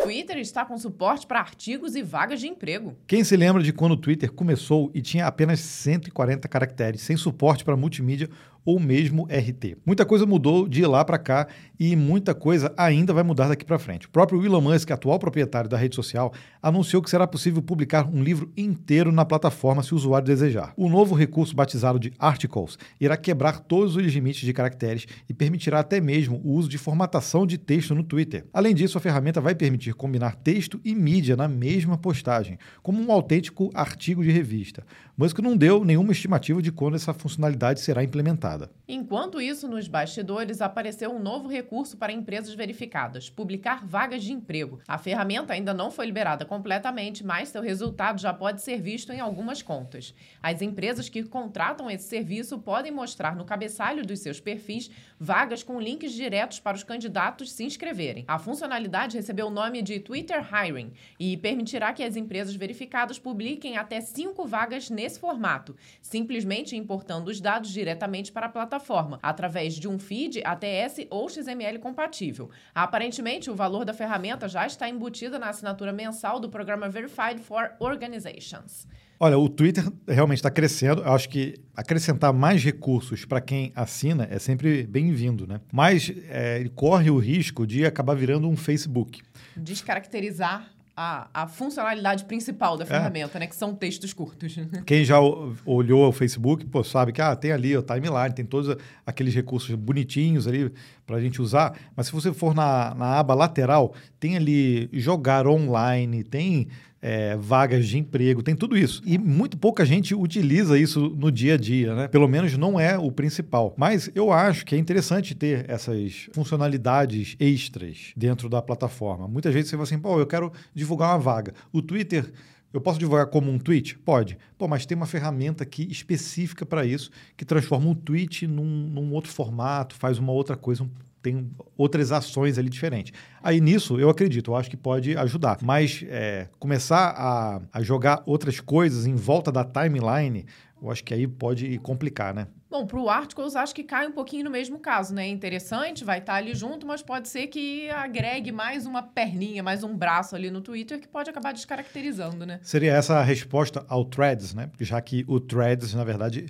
[0.07, 2.95] Twitter está com suporte para artigos e vagas de emprego.
[3.05, 7.65] Quem se lembra de quando o Twitter começou e tinha apenas 140 caracteres, sem suporte
[7.65, 8.29] para multimídia
[8.67, 9.77] ou mesmo RT.
[9.85, 11.47] Muita coisa mudou de lá para cá
[11.79, 14.07] e muita coisa ainda vai mudar daqui para frente.
[14.07, 18.21] O próprio Elon Musk, atual proprietário da rede social, anunciou que será possível publicar um
[18.21, 20.73] livro inteiro na plataforma se o usuário desejar.
[20.75, 25.79] O novo recurso batizado de Articles irá quebrar todos os limites de caracteres e permitirá
[25.79, 28.43] até mesmo o uso de formatação de texto no Twitter.
[28.51, 33.13] Além disso, a ferramenta vai permitir combinar texto e mídia na mesma postagem, como um
[33.13, 34.83] autêntico artigo de revista.
[35.17, 38.56] Musk não deu nenhuma estimativa de quando essa funcionalidade será implementada.
[38.87, 44.79] Enquanto isso, nos bastidores apareceu um novo recurso para empresas verificadas: publicar vagas de emprego.
[44.87, 49.19] A ferramenta ainda não foi liberada completamente, mas seu resultado já pode ser visto em
[49.19, 50.15] algumas contas.
[50.41, 54.89] As empresas que contratam esse serviço podem mostrar no cabeçalho dos seus perfis
[55.19, 58.23] vagas com links diretos para os candidatos se inscreverem.
[58.27, 63.77] A funcionalidade recebeu o nome de Twitter Hiring e permitirá que as empresas verificadas publiquem
[63.77, 69.87] até cinco vagas nesse formato, simplesmente importando os dados diretamente para a plataforma, através de
[69.87, 72.49] um feed ATS ou XML compatível.
[72.73, 77.71] Aparentemente, o valor da ferramenta já está embutida na assinatura mensal do programa Verified for
[77.79, 78.87] Organizations.
[79.19, 81.01] Olha, o Twitter realmente está crescendo.
[81.01, 85.59] Eu acho que acrescentar mais recursos para quem assina é sempre bem-vindo, né?
[85.73, 89.21] Mas é, ele corre o risco de acabar virando um Facebook.
[89.55, 92.87] Descaracterizar a, a funcionalidade principal da é.
[92.87, 93.41] ferramenta, é.
[93.41, 93.47] né?
[93.47, 94.57] Que são textos curtos.
[94.83, 95.19] Quem já
[95.63, 99.75] olhou o Facebook, pô, sabe que ah, tem ali o timeline, tem todos aqueles recursos
[99.75, 100.73] bonitinhos ali
[101.05, 101.77] para a gente usar.
[101.95, 106.67] Mas se você for na, na aba lateral, tem ali jogar online, tem
[107.01, 109.01] é, vagas de emprego, tem tudo isso.
[109.05, 112.07] E muito pouca gente utiliza isso no dia a dia, né?
[112.07, 113.73] Pelo menos não é o principal.
[113.77, 119.27] Mas eu acho que é interessante ter essas funcionalidades extras dentro da plataforma.
[119.27, 121.53] Muitas vezes você fala assim, pô, eu quero divulgar uma vaga.
[121.71, 122.31] O Twitter
[122.73, 123.97] eu posso divulgar como um tweet?
[123.97, 124.37] Pode.
[124.57, 129.13] Pô, mas tem uma ferramenta aqui específica para isso, que transforma um tweet num, num,
[129.13, 130.89] outro formato, faz uma outra coisa um
[131.27, 133.13] tem outras ações ali diferentes.
[133.43, 135.57] Aí nisso eu acredito, eu acho que pode ajudar.
[135.61, 140.45] Mas é, começar a, a jogar outras coisas em volta da timeline,
[140.81, 142.47] eu acho que aí pode complicar, né?
[142.69, 145.25] Bom, para o Articles, acho que cai um pouquinho no mesmo caso, né?
[145.27, 149.83] Interessante, vai estar tá ali junto, mas pode ser que agregue mais uma perninha, mais
[149.83, 152.59] um braço ali no Twitter que pode acabar descaracterizando, né?
[152.61, 154.69] Seria essa a resposta ao Threads, né?
[154.79, 156.47] Já que o Threads, na verdade,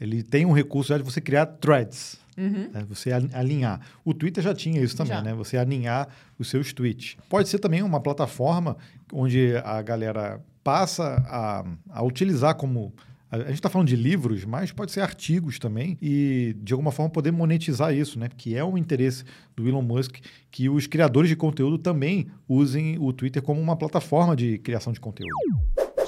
[0.00, 2.18] ele tem um recurso de você criar threads.
[2.36, 2.68] Uhum.
[2.72, 2.84] Né?
[2.88, 3.80] Você alinhar.
[4.04, 5.22] O Twitter já tinha isso também, já.
[5.22, 5.34] né?
[5.34, 7.16] Você alinhar os seus tweets.
[7.28, 8.76] Pode ser também uma plataforma
[9.12, 12.92] onde a galera passa a, a utilizar como
[13.30, 17.10] a gente está falando de livros, mas pode ser artigos também e, de alguma forma,
[17.10, 18.28] poder monetizar isso, né?
[18.36, 19.24] Que é um interesse
[19.56, 20.18] do Elon Musk
[20.52, 25.00] que os criadores de conteúdo também usem o Twitter como uma plataforma de criação de
[25.00, 25.34] conteúdo.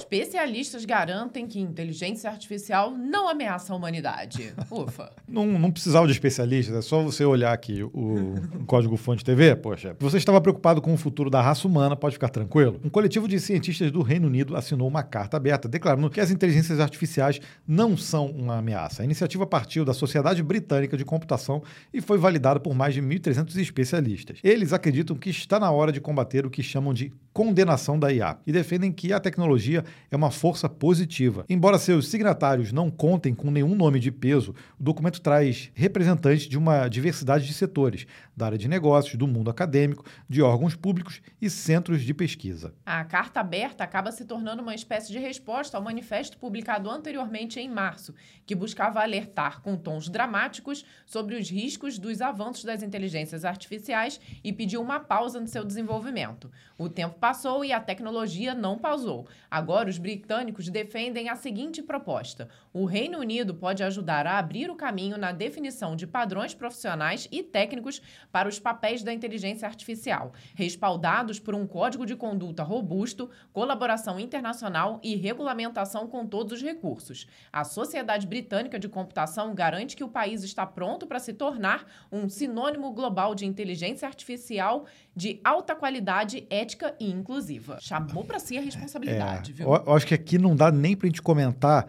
[0.06, 4.54] Especialistas garantem que inteligência artificial não ameaça a humanidade.
[4.70, 5.10] Ufa.
[5.26, 9.56] não, não precisava de especialistas, é só você olhar aqui o, o código-fonte TV.
[9.56, 12.80] Poxa, você estava preocupado com o futuro da raça humana, pode ficar tranquilo.
[12.84, 16.78] Um coletivo de cientistas do Reino Unido assinou uma carta aberta declarando que as inteligências
[16.78, 19.02] artificiais não são uma ameaça.
[19.02, 23.56] A iniciativa partiu da Sociedade Britânica de Computação e foi validada por mais de 1.300
[23.56, 24.38] especialistas.
[24.44, 28.38] Eles acreditam que está na hora de combater o que chamam de condenação da IA
[28.46, 31.44] e defendem que a tecnologia é uma força positiva.
[31.48, 36.58] Embora seus signatários não contem com nenhum nome de peso, o documento traz representantes de
[36.58, 38.06] uma diversidade de setores,
[38.36, 42.74] da área de negócios, do mundo acadêmico, de órgãos públicos e centros de pesquisa.
[42.84, 47.68] A carta aberta acaba se tornando uma espécie de resposta ao manifesto publicado anteriormente em
[47.68, 54.20] março, que buscava alertar com tons dramáticos sobre os riscos dos avanços das inteligências artificiais
[54.44, 56.50] e pediu uma pausa no seu desenvolvimento.
[56.76, 59.26] O tempo passou e a tecnologia não pausou.
[59.50, 64.76] Agora, os britânicos defendem a seguinte proposta: o Reino Unido pode ajudar a abrir o
[64.76, 71.38] caminho na definição de padrões profissionais e técnicos para os papéis da inteligência artificial, respaldados
[71.38, 77.26] por um código de conduta robusto, colaboração internacional e regulamentação com todos os recursos.
[77.52, 82.28] A Sociedade Britânica de Computação garante que o país está pronto para se tornar um
[82.28, 87.78] sinônimo global de inteligência artificial de alta qualidade, ética e inclusiva.
[87.80, 89.74] Chamou para si a responsabilidade, é, viu?
[89.74, 91.86] Eu acho que aqui não dá nem para a gente comentar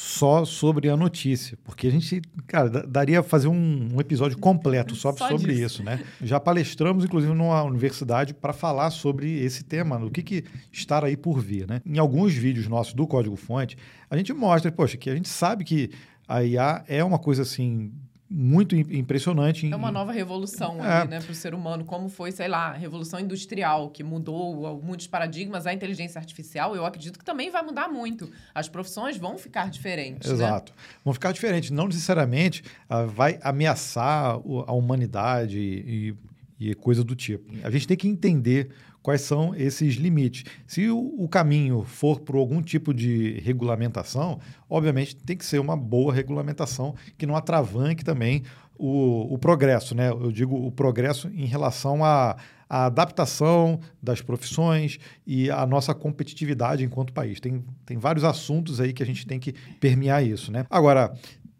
[0.00, 5.12] só sobre a notícia, porque a gente, cara, daria fazer um, um episódio completo só,
[5.12, 5.66] só sobre disso.
[5.66, 6.02] isso, né?
[6.22, 11.18] Já palestramos, inclusive, numa universidade para falar sobre esse tema, o que, que estar aí
[11.18, 11.82] por vir, né?
[11.84, 13.76] Em alguns vídeos nossos do Código Fonte,
[14.08, 15.90] a gente mostra, poxa, que a gente sabe que
[16.26, 17.92] a IA é uma coisa assim
[18.30, 19.70] muito impressionante.
[19.70, 21.04] É uma nova revolução é.
[21.08, 25.08] né, para o ser humano, como foi, sei lá, a revolução industrial, que mudou muitos
[25.08, 28.30] paradigmas, a inteligência artificial, eu acredito que também vai mudar muito.
[28.54, 30.28] As profissões vão ficar diferentes.
[30.28, 30.36] Né?
[30.36, 30.72] Exato.
[30.72, 30.78] Né?
[31.04, 31.72] Vão ficar diferentes.
[31.72, 36.14] Não necessariamente uh, vai ameaçar a humanidade e,
[36.60, 37.52] e coisa do tipo.
[37.64, 38.70] A gente tem que entender
[39.02, 40.44] quais são esses limites.
[40.66, 45.76] Se o, o caminho for por algum tipo de regulamentação, obviamente tem que ser uma
[45.76, 48.42] boa regulamentação que não atravanque também
[48.80, 50.08] o, o progresso, né?
[50.08, 52.36] Eu digo o progresso em relação à,
[52.72, 57.40] adaptação das profissões e a nossa competitividade enquanto país.
[57.40, 60.64] Tem, tem vários assuntos aí que a gente tem que permear isso, né?
[60.70, 61.12] Agora,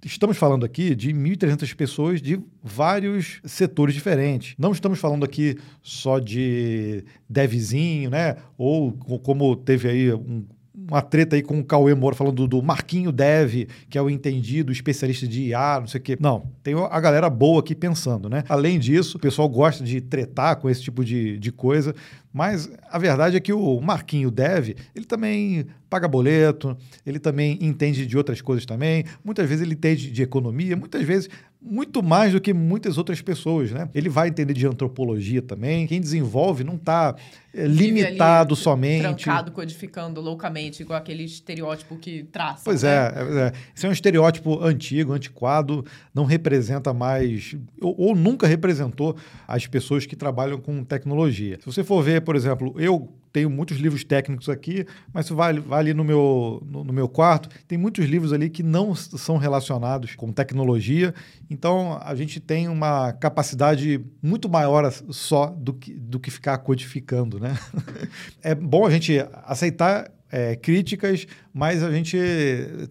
[0.04, 4.54] estamos falando aqui de 1.300 pessoas de vários setores diferentes.
[4.58, 8.36] Não estamos falando aqui só de devzinho, né?
[8.56, 10.44] Ou como teve aí um
[10.90, 14.72] uma treta aí com o Cauê Moura falando do, Marquinho Dev, que é o entendido,
[14.72, 16.16] especialista de IA, não sei o quê.
[16.18, 18.42] Não, tem a galera boa aqui pensando, né?
[18.48, 21.94] Além disso, o pessoal gosta de tretar com esse tipo de, de coisa,
[22.32, 28.06] mas a verdade é que o Marquinho Dev, ele também paga boleto, ele também entende
[28.06, 31.28] de outras coisas também, muitas vezes ele entende de economia, muitas vezes
[31.62, 33.88] muito mais do que muitas outras pessoas, né?
[33.94, 35.86] Ele vai entender de antropologia também.
[35.86, 37.14] Quem desenvolve não está
[37.52, 39.02] é, limitado ali, somente.
[39.02, 42.62] Trancado, codificando loucamente, igual aquele estereótipo que traça.
[42.64, 42.90] Pois né?
[42.90, 49.14] é, é, esse é um estereótipo antigo, antiquado, não representa mais, ou, ou, nunca representou
[49.46, 51.58] as pessoas que trabalham com tecnologia.
[51.60, 55.58] Se você for ver, por exemplo, eu tenho muitos livros técnicos aqui, mas se vai,
[55.58, 59.36] vai ali no meu, no, no, meu quarto, tem muitos livros ali que não são
[59.36, 61.14] relacionados com tecnologia.
[61.48, 67.38] Então, a gente tem uma capacidade muito maior só do que, do que ficar codificando,
[67.38, 67.56] né?
[68.42, 72.18] é bom a gente aceitar é, críticas, mas a gente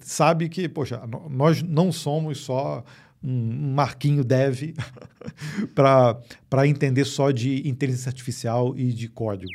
[0.01, 2.83] sabe que, poxa, nós não somos só
[3.23, 4.73] um marquinho dev
[5.75, 9.51] para entender só de inteligência artificial e de código.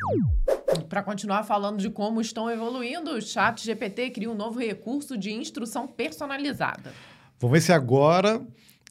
[0.88, 5.32] Para continuar falando de como estão evoluindo, o Chat GPT cria um novo recurso de
[5.32, 6.92] instrução personalizada.
[7.38, 8.44] Vamos ver se agora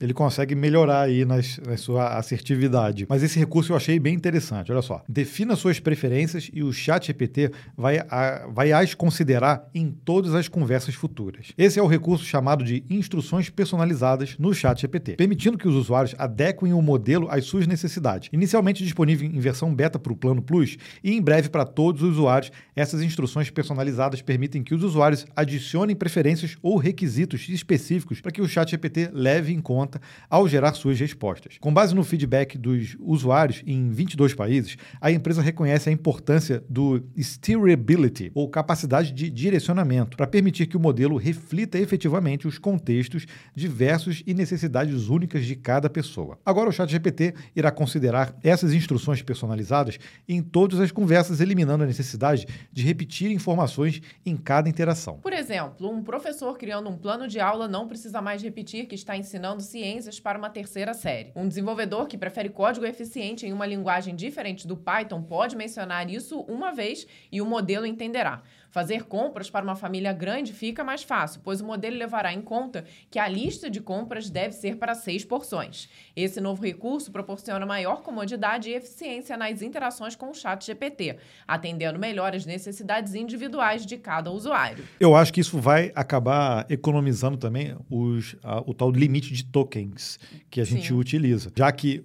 [0.04, 3.06] ele consegue melhorar aí nas, na sua assertividade.
[3.08, 4.70] Mas esse recurso eu achei bem interessante.
[4.70, 5.02] Olha só.
[5.08, 10.50] Defina suas preferências e o chat GPT vai, a, vai as considerar em todas as
[10.50, 11.54] conversas futuras.
[11.58, 16.13] Esse é o recurso chamado de instruções personalizadas no chat GPT, permitindo que os usuários
[16.18, 18.30] adequem o modelo às suas necessidades.
[18.34, 22.10] Inicialmente disponível em versão beta para o plano Plus e em breve para todos os
[22.10, 28.42] usuários, essas instruções personalizadas permitem que os usuários adicionem preferências ou requisitos específicos para que
[28.42, 31.58] o chat GPT leve em conta conta ao gerar suas respostas.
[31.60, 37.03] Com base no feedback dos usuários em 22 países, a empresa reconhece a importância do
[37.19, 43.25] steerability, ou capacidade de direcionamento, para permitir que o modelo reflita efetivamente os contextos
[43.56, 46.39] diversos e necessidades únicas de cada pessoa.
[46.45, 52.47] Agora, o ChatGPT irá considerar essas instruções personalizadas em todas as conversas, eliminando a necessidade
[52.71, 55.17] de repetir informações em cada interação.
[55.17, 59.17] Por exemplo, um professor criando um plano de aula não precisa mais repetir que está
[59.17, 61.32] ensinando ciências para uma terceira série.
[61.36, 66.42] Um desenvolvedor que prefere código eficiente em uma linguagem diferente do Python pode mencionar isso
[66.42, 68.44] uma vez e o modelo entenderá.
[68.74, 72.84] Fazer compras para uma família grande fica mais fácil, pois o modelo levará em conta
[73.12, 75.88] que a lista de compras deve ser para seis porções.
[76.16, 82.00] Esse novo recurso proporciona maior comodidade e eficiência nas interações com o chat GPT, atendendo
[82.00, 84.84] melhor as necessidades individuais de cada usuário.
[85.00, 90.18] Eu acho que isso vai acabar economizando também os, a, o tal limite de tokens
[90.50, 90.96] que a gente Sim.
[90.96, 92.04] utiliza, já que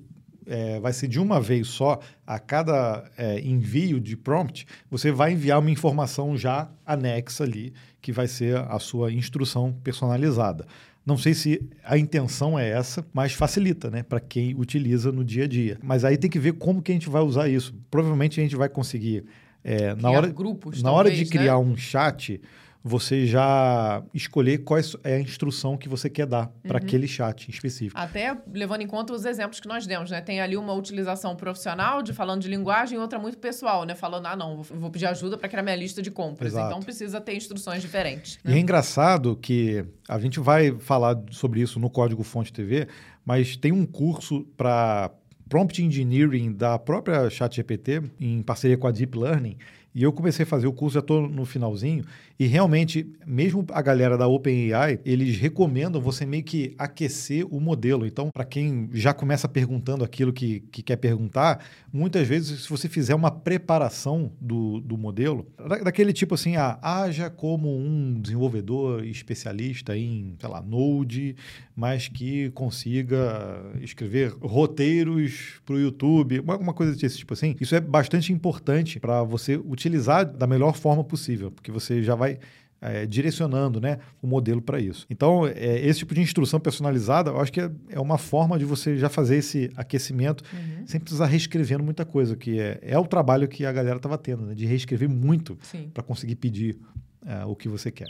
[0.49, 5.33] é, vai ser de uma vez só, a cada é, envio de prompt, você vai
[5.33, 10.67] enviar uma informação já anexa ali, que vai ser a sua instrução personalizada.
[11.05, 15.45] Não sei se a intenção é essa, mas facilita, né, para quem utiliza no dia
[15.45, 15.79] a dia.
[15.83, 17.75] Mas aí tem que ver como que a gente vai usar isso.
[17.91, 19.25] Provavelmente a gente vai conseguir
[19.65, 21.65] é, na hora, grupos, na talvez, hora de criar né?
[21.65, 22.41] um chat,
[22.83, 26.85] você já escolher qual é a instrução que você quer dar para uhum.
[26.85, 28.01] aquele chat específico.
[28.01, 30.21] Até levando em conta os exemplos que nós demos, né?
[30.21, 33.95] Tem ali uma utilização profissional de falando de linguagem, outra muito pessoal, né?
[33.95, 36.53] Falando, ah, não, vou pedir ajuda para criar minha lista de compras.
[36.53, 36.69] Exato.
[36.69, 38.38] Então precisa ter instruções diferentes.
[38.45, 38.53] Né?
[38.53, 42.87] E é engraçado que a gente vai falar sobre isso no Código Fonte TV,
[43.25, 45.11] mas tem um curso para
[45.49, 49.57] prompt engineering da própria ChatGPT em parceria com a Deep Learning
[49.99, 52.05] e eu comecei a fazer o curso, já estou no finalzinho,
[52.38, 58.07] e realmente, mesmo a galera da OpenAI, eles recomendam você meio que aquecer o modelo.
[58.07, 62.88] Então, para quem já começa perguntando aquilo que, que quer perguntar, muitas vezes, se você
[62.88, 65.48] fizer uma preparação do, do modelo,
[65.83, 71.35] daquele tipo assim, ah, haja como um desenvolvedor especialista em, sei lá, Node,
[71.74, 77.57] mas que consiga escrever roteiros para o YouTube, uma, uma coisa desse tipo assim.
[77.61, 82.28] Isso é bastante importante para você utilizar da melhor forma possível, porque você já vai
[82.81, 85.07] é, direcionando né, o modelo para isso.
[85.11, 88.64] Então, é, esse tipo de instrução personalizada, eu acho que é, é, uma forma de
[88.64, 90.87] você já fazer esse aquecimento uhum.
[90.87, 94.47] sem precisar reescrevendo muita coisa, que é, é o trabalho que a galera estava tendo,
[94.47, 95.59] né, de reescrever muito
[95.93, 96.79] para conseguir pedir
[97.27, 98.07] é, o que você quer.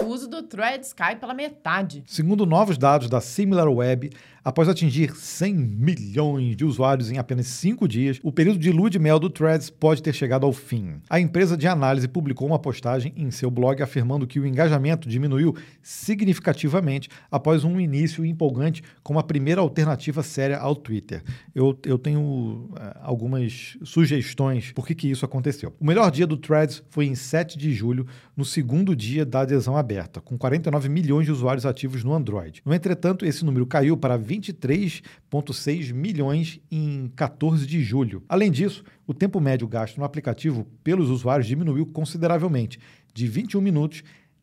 [0.00, 2.02] o uso do Threads cai pela metade.
[2.06, 4.10] Segundo novos dados da SimilarWeb,
[4.44, 8.98] após atingir 100 milhões de usuários em apenas cinco dias, o período de lua de
[8.98, 11.00] mel do Threads pode ter chegado ao fim.
[11.08, 15.54] A empresa de análise publicou uma postagem em seu blog afirmando que o engajamento diminuiu
[15.82, 21.22] significativamente após um início empolgante como a primeira alternativa séria ao Twitter.
[21.54, 25.74] Eu, eu tenho é, algumas sugestões por que, que isso aconteceu.
[25.80, 29.76] O melhor dia do Threads foi em 7 de julho, no segundo dia da adesão
[29.76, 32.62] aberta, com 49 milhões de usuários ativos no Android.
[32.64, 38.22] No entretanto, esse número caiu para 23,6 milhões em 14 de julho.
[38.28, 42.78] Além disso, o tempo médio gasto no aplicativo pelos usuários diminuiu consideravelmente,
[43.14, 44.02] de 21 minutos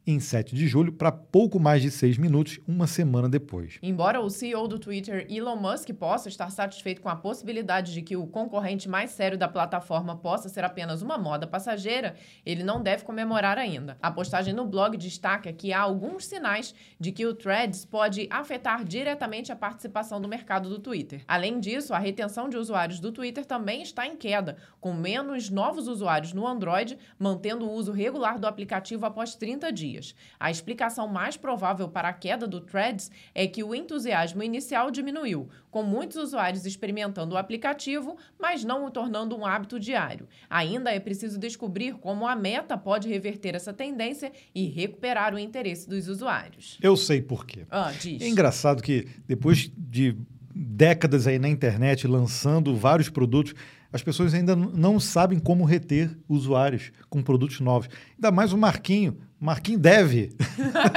[0.10, 3.78] em 7 de julho para pouco mais de 6 minutos, uma semana depois.
[3.82, 8.18] Embora o CEO do Twitter, Elon Musk, possa estar satisfeito com a possibilidade de que
[8.18, 13.04] o concorrente mais sério da plataforma possa ser apenas uma moda passageira, ele não deve
[13.04, 13.97] comemorar ainda.
[14.02, 18.84] A postagem no blog destaca que há alguns sinais de que o Threads pode afetar
[18.84, 21.24] diretamente a participação do mercado do Twitter.
[21.28, 25.88] Além disso, a retenção de usuários do Twitter também está em queda, com menos novos
[25.88, 30.16] usuários no Android, mantendo o uso regular do aplicativo após 30 dias dias.
[30.40, 35.50] A explicação mais provável para a queda do Threads é que o entusiasmo inicial diminuiu,
[35.72, 40.28] com muitos usuários experimentando o aplicativo, mas não o tornando um hábito diário.
[40.50, 45.88] Ainda é preciso descobrir como a meta pode reverter essa tendência e recuperar o interesse
[45.90, 46.78] dos usuários.
[46.82, 47.66] Eu sei por quê.
[47.70, 48.22] Ah, diz.
[48.22, 50.16] É engraçado que depois de
[50.54, 53.54] décadas aí na internet lançando vários produtos,
[53.92, 57.90] as pessoas ainda não sabem como reter usuários com produtos novos.
[58.16, 59.18] Ainda mais o Marquinho.
[59.40, 60.32] Marquinho deve.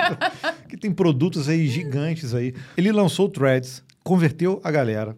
[0.68, 2.54] que tem produtos aí gigantes aí.
[2.76, 5.16] Ele lançou o Threads, converteu a galera,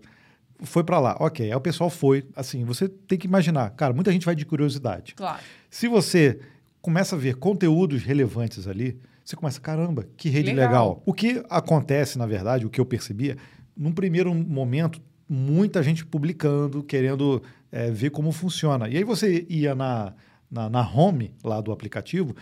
[0.61, 1.17] foi para lá.
[1.19, 2.27] Ok, aí o pessoal foi.
[2.37, 3.71] Assim, você tem que imaginar.
[3.71, 5.15] Cara, muita gente vai de curiosidade.
[5.15, 5.43] Claro.
[5.69, 6.39] Se você
[6.81, 10.69] começa a ver conteúdos relevantes ali, você começa, caramba, que rede Legal.
[10.69, 11.03] legal.
[11.07, 13.37] O que acontece, na verdade, o que eu percebia,
[13.75, 17.43] num primeiro momento, muita gente publicando, querendo
[17.75, 18.89] é, ver como funciona.
[18.89, 20.15] E aí você ia na,
[20.49, 22.37] na, na home lá do aplicativo,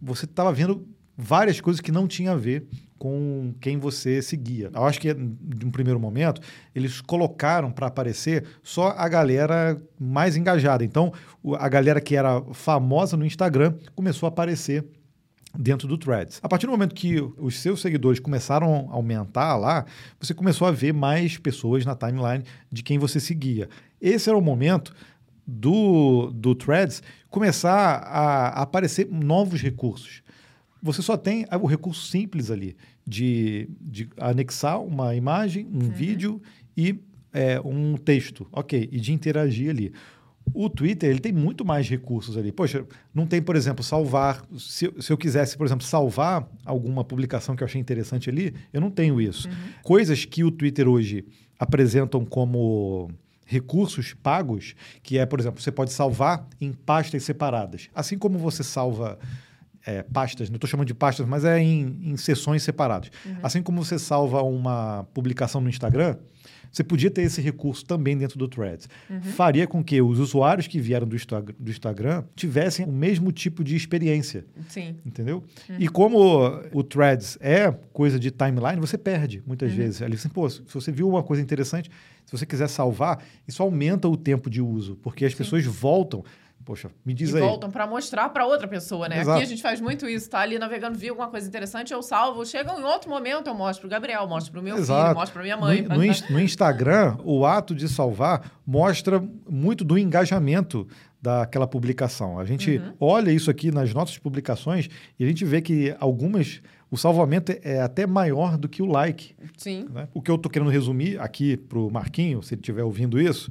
[0.00, 4.70] você estava vendo várias coisas que não tinha a ver com quem você seguia.
[4.74, 6.42] Eu acho que, de um primeiro momento,
[6.74, 10.84] eles colocaram para aparecer só a galera mais engajada.
[10.84, 11.14] Então,
[11.58, 14.84] a galera que era famosa no Instagram começou a aparecer
[15.58, 16.40] dentro do Threads.
[16.42, 19.86] A partir do momento que os seus seguidores começaram a aumentar lá,
[20.20, 23.68] você começou a ver mais pessoas na timeline de quem você seguia.
[24.00, 24.94] Esse era o momento
[25.46, 30.22] do, do Threads começar a, aparecer novos recursos.
[30.82, 32.76] Você só tem o recurso simples ali
[33.06, 35.90] de, de anexar uma imagem, um uhum.
[35.90, 36.42] vídeo
[36.76, 37.00] e
[37.32, 39.92] é, um texto, ok, e de interagir ali.
[40.54, 42.50] O Twitter ele tem muito mais recursos ali.
[42.50, 44.42] Poxa, não tem, por exemplo, salvar.
[44.58, 48.80] Se, se, eu quisesse, por exemplo, salvar alguma publicação que eu achei interessante ali, eu
[48.80, 49.48] não tenho isso.
[49.48, 49.54] Uhum.
[49.82, 51.26] Coisas que o Twitter hoje
[51.58, 53.10] apresentam como
[53.48, 57.88] recursos pagos, que é, por exemplo, você pode salvar em pastas separadas.
[57.94, 59.18] Assim como você salva
[59.86, 63.10] é, pastas, não estou chamando de pastas, mas é em, em sessões separadas.
[63.24, 63.36] Uhum.
[63.42, 66.16] Assim como você salva uma publicação no Instagram,
[66.70, 68.88] você podia ter esse recurso também dentro do Threads.
[69.08, 69.20] Uhum.
[69.22, 71.16] Faria com que os usuários que vieram do,
[71.58, 74.44] do, Instagram tivessem o mesmo tipo de experiência.
[74.68, 74.96] Sim.
[75.04, 75.42] Entendeu?
[75.68, 75.76] Uhum.
[75.78, 76.18] E como
[76.72, 79.76] o Threads é coisa de timeline, você perde muitas uhum.
[79.76, 80.02] vezes.
[80.02, 81.90] Ali, assim, pô, se você viu uma coisa interessante,
[82.24, 85.38] se você quiser salvar, isso aumenta o tempo de uso, porque as Sim.
[85.38, 86.22] pessoas voltam
[86.68, 87.40] Poxa, me diz e aí.
[87.40, 89.22] voltam para mostrar para outra pessoa, né?
[89.22, 89.38] Exato.
[89.38, 92.44] Aqui a gente faz muito isso, tá ali navegando, viu alguma coisa interessante, eu salvo.
[92.44, 95.02] Chega em outro momento, eu mostro pro Gabriel, mostro pro meu Exato.
[95.02, 95.80] filho, mostro pra minha mãe.
[95.80, 100.86] No, no, no Instagram, o ato de salvar mostra muito do engajamento
[101.22, 102.38] daquela publicação.
[102.38, 102.92] A gente uhum.
[103.00, 106.60] olha isso aqui nas nossas publicações e a gente vê que algumas
[106.90, 109.34] o salvamento é até maior do que o like.
[109.56, 109.86] Sim.
[109.92, 110.08] Né?
[110.14, 113.50] O que eu estou querendo resumir aqui para o Marquinho, se ele estiver ouvindo isso,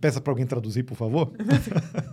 [0.00, 1.32] peça para alguém traduzir, por favor.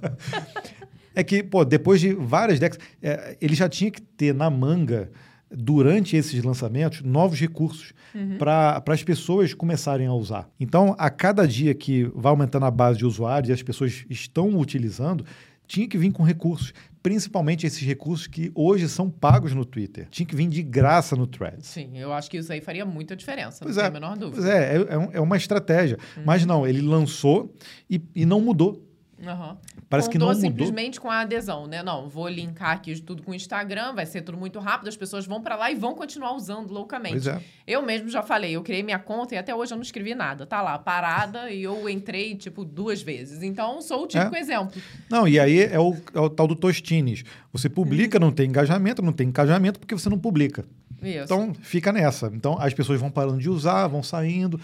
[1.13, 5.11] é que, pô, depois de várias décadas, é, ele já tinha que ter na manga,
[5.51, 8.37] durante esses lançamentos, novos recursos uhum.
[8.37, 10.47] para as pessoas começarem a usar.
[10.59, 14.57] Então, a cada dia que vai aumentando a base de usuários e as pessoas estão
[14.59, 15.25] utilizando,
[15.67, 20.07] tinha que vir com recursos, principalmente esses recursos que hoje são pagos no Twitter.
[20.09, 21.65] Tinha que vir de graça no Threads.
[21.65, 24.17] Sim, eu acho que isso aí faria muita diferença, pois não é, tem a menor
[24.17, 24.41] dúvida.
[24.41, 25.97] Pois é, é, é uma estratégia.
[26.17, 26.23] Uhum.
[26.25, 27.53] Mas não, ele lançou
[27.89, 28.85] e, e não mudou.
[29.25, 29.57] Aham.
[29.89, 30.49] Parece que Contou não mudou.
[30.49, 31.81] simplesmente com a adesão, né?
[31.83, 35.25] Não, vou linkar aqui tudo com o Instagram, vai ser tudo muito rápido, as pessoas
[35.25, 37.13] vão pra lá e vão continuar usando loucamente.
[37.13, 37.41] Pois é.
[37.67, 40.45] Eu mesmo já falei, eu criei minha conta e até hoje eu não escrevi nada.
[40.45, 43.41] Tá lá, parada, e eu entrei, tipo, duas vezes.
[43.43, 44.39] Então, sou o típico É.
[44.39, 44.81] exemplo.
[45.09, 47.23] Não, e aí é o, é o tal do Tostines.
[47.51, 50.63] Você publica, não tem engajamento, não tem engajamento porque você não publica.
[51.01, 51.23] Isso.
[51.23, 52.31] Então, fica nessa.
[52.33, 54.59] Então, as pessoas vão parando de usar, vão saindo,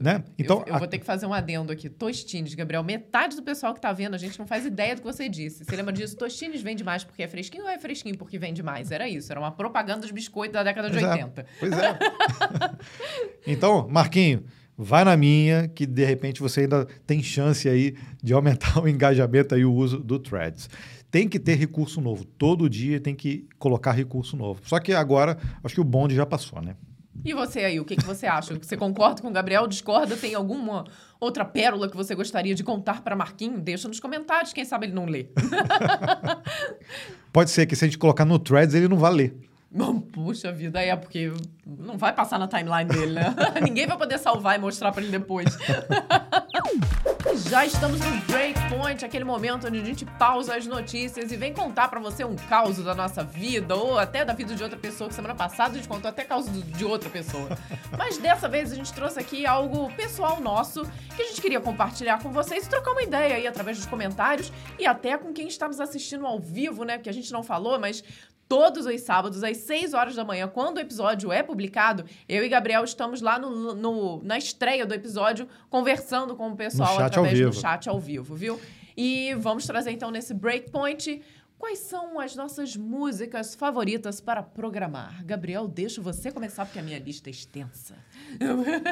[0.00, 0.24] né?
[0.38, 1.90] Então, eu, eu vou ter que fazer um adendo aqui.
[1.90, 2.82] Tostines, Gabriel.
[2.82, 5.62] Metade do pessoal que tá vendo, a gente não faz ideia do que você disse.
[5.62, 6.16] Você lembra disso?
[6.16, 8.90] Tostines vende mais porque é fresquinho ou é fresquinho porque vende mais?
[8.90, 9.30] Era isso.
[9.30, 11.12] Era uma propaganda dos biscoitos da década de Pois é.
[11.12, 11.46] 80.
[11.60, 11.98] Pois é.
[13.46, 14.42] então, Marquinho,
[14.74, 19.54] vai na minha, que de repente você ainda tem chance aí de aumentar o engajamento
[19.54, 20.70] e o uso do Threads.
[21.10, 22.24] Tem que ter recurso novo.
[22.24, 24.62] Todo dia tem que colocar recurso novo.
[24.64, 26.74] Só que agora, acho que o bonde já passou, né?
[27.24, 28.54] E você aí, o que, que você acha?
[28.54, 29.66] Você concorda com o Gabriel?
[29.66, 30.16] Discorda?
[30.16, 30.84] Tem alguma
[31.18, 33.60] outra pérola que você gostaria de contar para Marquinho?
[33.60, 35.26] Deixa nos comentários, quem sabe ele não lê.
[37.32, 39.49] Pode ser que se a gente colocar no Threads, ele não vai ler.
[39.72, 41.32] Bom, puxa vida, é porque
[41.64, 43.34] não vai passar na timeline dele, né?
[43.62, 45.46] Ninguém vai poder salvar e mostrar para ele depois.
[47.48, 51.88] Já estamos no Breakpoint, aquele momento onde a gente pausa as notícias e vem contar
[51.88, 55.14] pra você um caos da nossa vida ou até da vida de outra pessoa, que
[55.14, 57.48] semana passada a gente contou até caos de outra pessoa.
[57.96, 60.82] Mas dessa vez a gente trouxe aqui algo pessoal nosso
[61.14, 64.52] que a gente queria compartilhar com vocês e trocar uma ideia aí através dos comentários
[64.78, 66.96] e até com quem está nos assistindo ao vivo, né?
[66.96, 68.02] Porque a gente não falou, mas
[68.50, 72.48] todos os sábados, às 6 horas da manhã, quando o episódio é publicado, eu e
[72.48, 77.60] Gabriel estamos lá no, no- na estreia do episódio, conversando com o pessoal através do
[77.60, 78.60] chat ao vivo, viu?
[78.96, 81.22] E vamos trazer então nesse breakpoint.
[81.60, 85.22] Quais são as nossas músicas favoritas para programar?
[85.26, 87.96] Gabriel, deixo você começar porque a minha lista é extensa.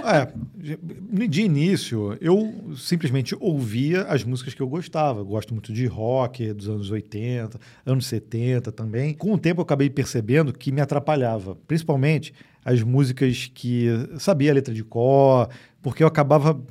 [0.05, 5.21] É, de início, eu simplesmente ouvia as músicas que eu gostava.
[5.21, 9.15] Eu gosto muito de rock dos anos 80, anos 70 também.
[9.15, 13.87] Com o tempo, eu acabei percebendo que me atrapalhava, principalmente as músicas que
[14.19, 15.49] sabia a letra de cor,
[15.81, 16.63] porque eu acabava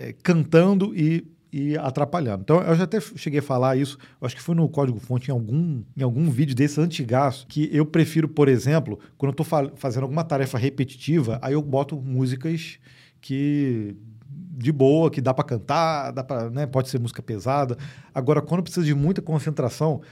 [0.00, 2.42] eh, cantando e e atrapalhando.
[2.42, 5.32] Então, eu já até cheguei a falar isso, acho que foi no Código Fonte, em
[5.32, 10.02] algum, em algum vídeo desse antigaço, que eu prefiro, por exemplo, quando eu estou fazendo
[10.02, 12.78] alguma tarefa repetitiva, aí eu boto músicas
[13.20, 13.96] que
[14.30, 17.78] de boa, que dá para cantar, dá pra, né, pode ser música pesada.
[18.12, 20.02] Agora, quando precisa de muita concentração,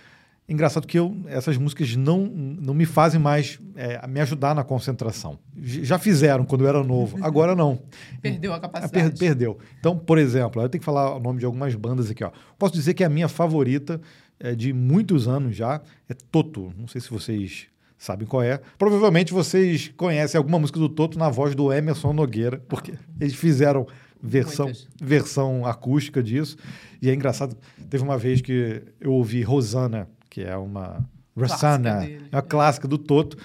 [0.49, 5.39] engraçado que eu, essas músicas não, não me fazem mais é, me ajudar na concentração.
[5.61, 7.81] Já fizeram quando eu era novo, agora não.
[8.23, 9.11] Perdeu a Ah, capacidade.
[9.11, 9.59] per- perdeu.
[9.81, 12.23] Então, por exemplo, eu tenho que falar o nome de algumas bandas aqui.
[12.25, 12.31] Ó.
[12.59, 14.01] Posso dizer que a minha favorita
[14.39, 16.73] é de muitos anos já é Toto.
[16.79, 17.67] Não sei se vocês
[17.99, 18.61] sabem qual é.
[18.79, 23.87] Provavelmente vocês conhecem alguma música do Toto na voz do Emerson Nogueira, porque eles fizeram
[24.23, 24.87] versão, Muitas.
[25.01, 26.57] versão acústica disso.
[27.01, 27.57] E é engraçado,
[27.91, 31.03] teve uma vez que eu ouvi Rosana, que é uma
[31.35, 32.29] Rosanna, dele.
[32.31, 33.39] é uma clássica do Toto.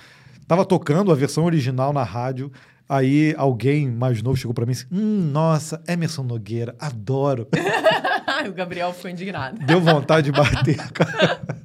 [0.45, 2.51] Tava tocando a versão original na rádio.
[2.89, 7.47] Aí alguém mais novo chegou pra mim e disse: Hum, nossa, Emerson Nogueira, adoro.
[8.45, 9.57] o Gabriel ficou indignado.
[9.65, 10.75] Deu vontade de bater.
[10.91, 11.41] cara.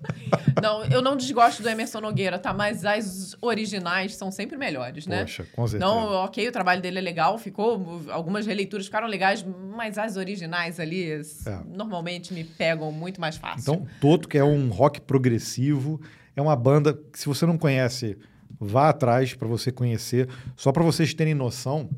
[0.62, 2.52] Não, eu não desgosto do Emerson Nogueira, tá?
[2.54, 5.20] Mas as originais são sempre melhores, né?
[5.20, 5.90] Poxa, com certeza.
[5.90, 8.02] Não, ok, o trabalho dele é legal, ficou.
[8.10, 9.44] Algumas releituras ficaram legais,
[9.76, 11.20] mas as originais ali É.
[11.66, 13.74] normalmente me pegam muito mais fácil.
[13.74, 16.00] Então, Toto, que é um rock progressivo,
[16.34, 18.16] é uma banda que, se você não conhece,
[18.58, 20.28] vá atrás para você conhecer.
[20.56, 21.90] Só para vocês terem noção,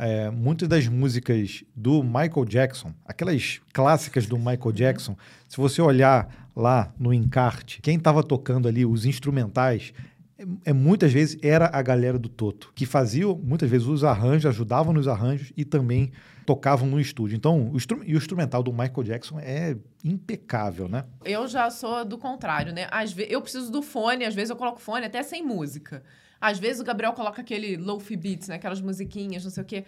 [0.00, 5.16] é, muitas das músicas do Michael Jackson, aquelas clássicas do Michael Jackson,
[5.48, 9.92] se você olhar lá no encarte, quem estava tocando ali, os instrumentais,
[10.38, 14.46] é, é, muitas vezes era a galera do Toto, que faziam muitas vezes os arranjos,
[14.46, 16.10] ajudavam nos arranjos e também
[16.46, 17.36] tocavam no estúdio.
[17.36, 21.04] Então, o, instru- e o instrumental do Michael Jackson é impecável, né?
[21.24, 22.88] Eu já sou do contrário, né?
[22.90, 26.02] Às eu preciso do fone, às vezes eu coloco fone até sem música.
[26.40, 28.54] Às vezes o Gabriel coloca aquele lofi beats, né?
[28.56, 29.84] Aquelas musiquinhas, não sei o quê.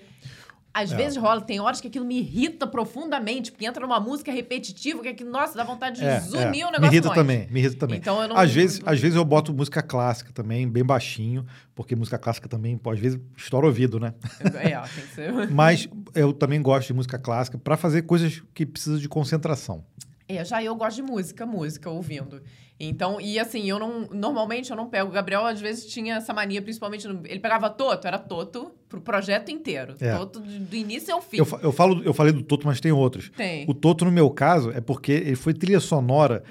[0.75, 0.97] Às É.
[0.97, 5.09] vezes rola, tem horas que aquilo me irrita profundamente, porque entra numa música repetitiva, que,
[5.09, 6.67] é que nossa, dá vontade de É, zunir é.
[6.67, 7.21] o negócio Me irrita longe.
[7.21, 7.99] também, me irrita também.
[7.99, 11.45] Então eu não- às, vezes, às vezes eu boto música clássica também, bem baixinho,
[11.75, 14.15] porque música clássica também, pô, às vezes, estoura o ouvido, né?
[14.55, 15.33] É, tem que ser.
[15.53, 19.85] Mas eu também gosto de música clássica para fazer coisas que precisam de concentração.
[20.29, 22.43] É, já eu gosto de música, música, ouvindo.
[22.81, 24.09] Então, e assim, eu não.
[24.11, 25.09] Normalmente eu não pego.
[25.11, 27.07] O Gabriel, às vezes, tinha essa mania, principalmente.
[27.07, 29.95] No, ele pegava Toto, era Toto pro projeto inteiro.
[30.01, 30.17] É.
[30.17, 31.37] Toto do, do início ao fim.
[31.39, 33.31] Eu, eu, falo, eu falei do Toto, mas tem outros.
[33.37, 33.65] Tem.
[33.69, 36.43] O Toto, no meu caso, é porque ele foi trilha sonora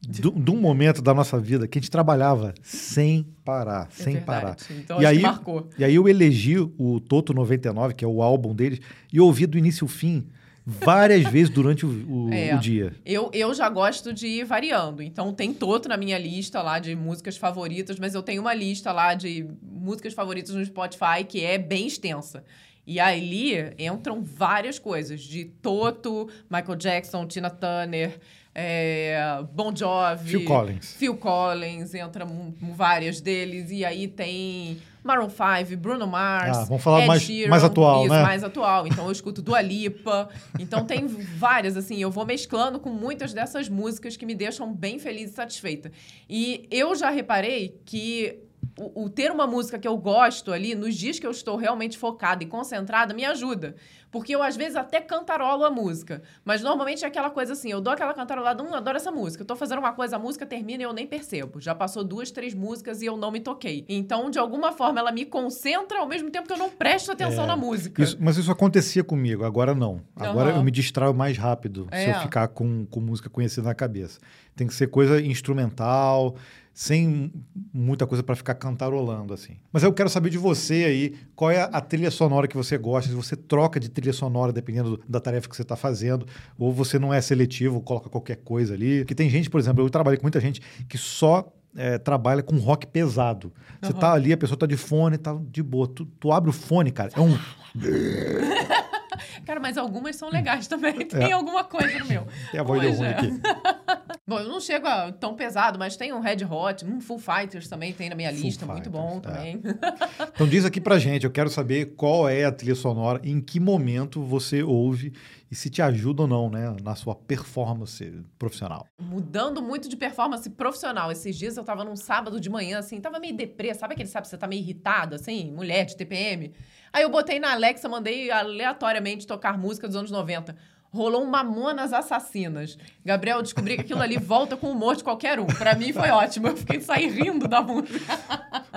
[0.00, 4.26] de, um momento da nossa vida que a gente trabalhava sem parar, É sem verdade.
[4.26, 4.56] parar.
[4.70, 5.68] Então, E aí- marcou.
[5.78, 8.80] E aí eu elegi o Toto 99, que é o álbum deles,
[9.12, 10.26] e eu ouvi do início ao fim.
[10.66, 11.88] Várias vezes durante o,
[12.28, 12.54] o, É.
[12.54, 12.94] o dia.
[13.04, 15.02] Eu, eu já gosto de ir variando.
[15.02, 18.90] Então tem Toto na minha lista lá de músicas favoritas, mas eu tenho uma lista
[18.92, 22.44] lá de músicas favoritas no Spotify que é bem extensa.
[22.86, 28.18] E ali entram várias coisas, de Toto, Michael Jackson, Tina Turner,
[28.54, 30.28] é, Bon Jovi.
[30.30, 30.92] Phil Collins.
[30.98, 32.26] Phil Collins, entra
[32.74, 33.70] várias deles.
[33.70, 36.56] E aí tem Maroon 5, Bruno Mars.
[36.56, 38.22] Ah, vamos falar Ed mais- Sheeran, mais atual, isso, né?
[38.22, 38.86] mais atual.
[38.86, 40.30] Então eu escuto Dua Lipa.
[40.58, 44.98] Então tem várias, assim, eu vou mesclando com muitas dessas músicas que me deixam bem
[44.98, 45.92] feliz e satisfeita.
[46.28, 48.38] E eu já reparei que
[48.78, 51.96] o, o ter uma música que eu gosto ali, nos dias que eu estou realmente
[51.96, 53.76] focada e concentrada, me ajuda.
[54.10, 56.22] Porque eu, às vezes, até cantarolo a música.
[56.44, 59.42] Mas normalmente é aquela coisa assim, eu dou aquela cantarolada, hum, adoro essa música.
[59.42, 61.60] Eu tô fazendo uma coisa, a música termina e eu nem percebo.
[61.60, 63.84] Já passou duas, três músicas e eu não me toquei.
[63.88, 67.42] Então, de alguma forma, ela me concentra ao mesmo tempo que eu não presto atenção
[67.42, 68.02] É, na música.
[68.04, 70.00] Isso- mas isso acontecia comigo, agora não.
[70.14, 70.58] Agora Aham.
[70.58, 72.10] eu me distraio mais rápido se É.
[72.16, 74.20] eu ficar com, com música conhecida na cabeça.
[74.54, 76.36] Tem que ser coisa instrumental,
[76.74, 77.32] sem
[77.72, 79.56] muita coisa para ficar cantarolando assim.
[79.72, 83.08] Mas eu quero saber de você aí, qual é a trilha sonora que você gosta,
[83.08, 86.26] se você troca de trilha sonora dependendo do- da tarefa que você está fazendo,
[86.58, 88.98] ou você não é seletivo, coloca qualquer coisa ali.
[89.02, 92.56] Porque tem gente, por exemplo, eu trabalhei com muita gente que só é, trabalha com
[92.58, 93.52] rock pesado.
[93.82, 95.86] Você tá ali, a pessoa tá de fone, tá de boa.
[95.88, 97.36] Tu, tu abre o fone, cara, é um
[99.44, 101.06] Cara, mas algumas são legais também.
[101.06, 102.26] Tem alguma coisa no meu.
[102.52, 103.10] É a voz Pois ruim é.
[103.12, 103.30] aqui.
[104.26, 107.68] Bom, eu não chego a tão pesado, mas tem um Red Hot, um Full Fighters
[107.68, 109.36] também tem na minha Foo lista, muito bom Fighters, é.
[109.36, 109.62] também.
[110.34, 113.60] Então diz aqui pra gente, eu quero saber qual é a trilha sonora, em que
[113.60, 115.12] momento você ouve
[115.50, 118.86] e se te ajuda ou não, né, na sua performance profissional.
[118.98, 121.12] Mudando muito de performance profissional.
[121.12, 124.24] Esses dias eu tava num sábado de manhã, assim, tava meio deprê, sabe aquele sábado
[124.24, 126.50] que você tá meio irritado, assim, mulher de TPM?
[126.92, 130.56] Aí eu botei na Alexa, mandei aleatoriamente tocar música dos anos 90.
[130.94, 132.78] Rolou um Mamonas Assassinas.
[133.04, 135.46] Gabriel, descobri que aquilo ali volta com o humor de qualquer um.
[135.46, 136.46] Pra mim foi ótimo.
[136.46, 138.16] Eu fiquei sair rindo da música.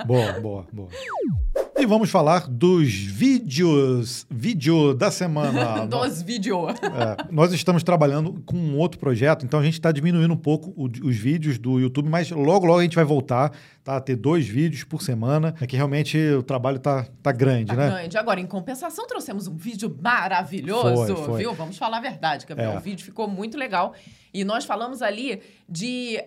[0.04, 0.88] Boa, boa, boa.
[1.80, 5.86] E vamos falar dos vídeos, vídeo da semana.
[5.86, 6.74] Dos vídeos.
[6.82, 10.70] É, nós estamos trabalhando com um outro projeto, então a gente está diminuindo um pouco
[10.76, 13.52] o- os vídeos do YouTube, mas logo, logo a gente vai voltar
[13.84, 15.54] tá, a ter dois vídeos por semana.
[15.60, 17.88] É que realmente o trabalho tá, tá grande, Tá né?
[17.90, 18.18] grande.
[18.18, 21.38] Agora, em compensação, trouxemos um vídeo maravilhoso, Foi, foi.
[21.38, 21.54] viu?
[21.54, 22.72] Vamos falar a verdade, Gabriel.
[22.72, 22.76] É.
[22.76, 23.94] O vídeo ficou muito legal.
[24.34, 26.22] E nós falamos ali de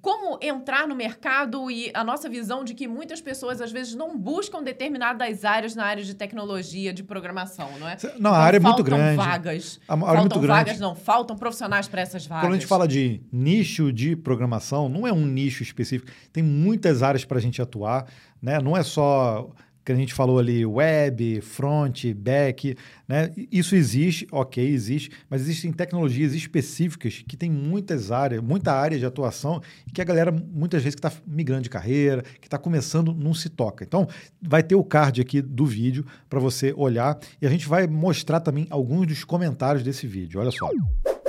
[0.00, 4.16] como entrar no mercado e a nossa visão de que muitas pessoas, às vezes, não
[4.16, 7.96] buscam determinadas áreas na área de tecnologia, de programação, não é?
[8.18, 9.16] Não, a área é muito grande.
[9.16, 9.80] vagas.
[9.88, 10.64] A área é faltam muito grande.
[10.64, 10.94] vagas, não.
[10.94, 12.44] Faltam profissionais para essas vagas.
[12.44, 16.10] Quando a gente fala de nicho de programação, não é um nicho específico.
[16.32, 18.06] Tem muitas áreas para a gente atuar,
[18.40, 18.60] né?
[18.60, 19.50] Não é só
[19.88, 22.76] que a gente falou ali web, front, back,
[23.08, 23.32] né?
[23.50, 29.06] Isso existe, ok, existe, mas existem tecnologias específicas que tem muitas áreas, muita área de
[29.06, 33.14] atuação e que a galera muitas vezes que está migrando de carreira, que está começando,
[33.14, 33.82] não se toca.
[33.82, 34.06] Então,
[34.42, 38.40] vai ter o card aqui do vídeo para você olhar e a gente vai mostrar
[38.40, 40.38] também alguns dos comentários desse vídeo.
[40.38, 40.68] Olha só.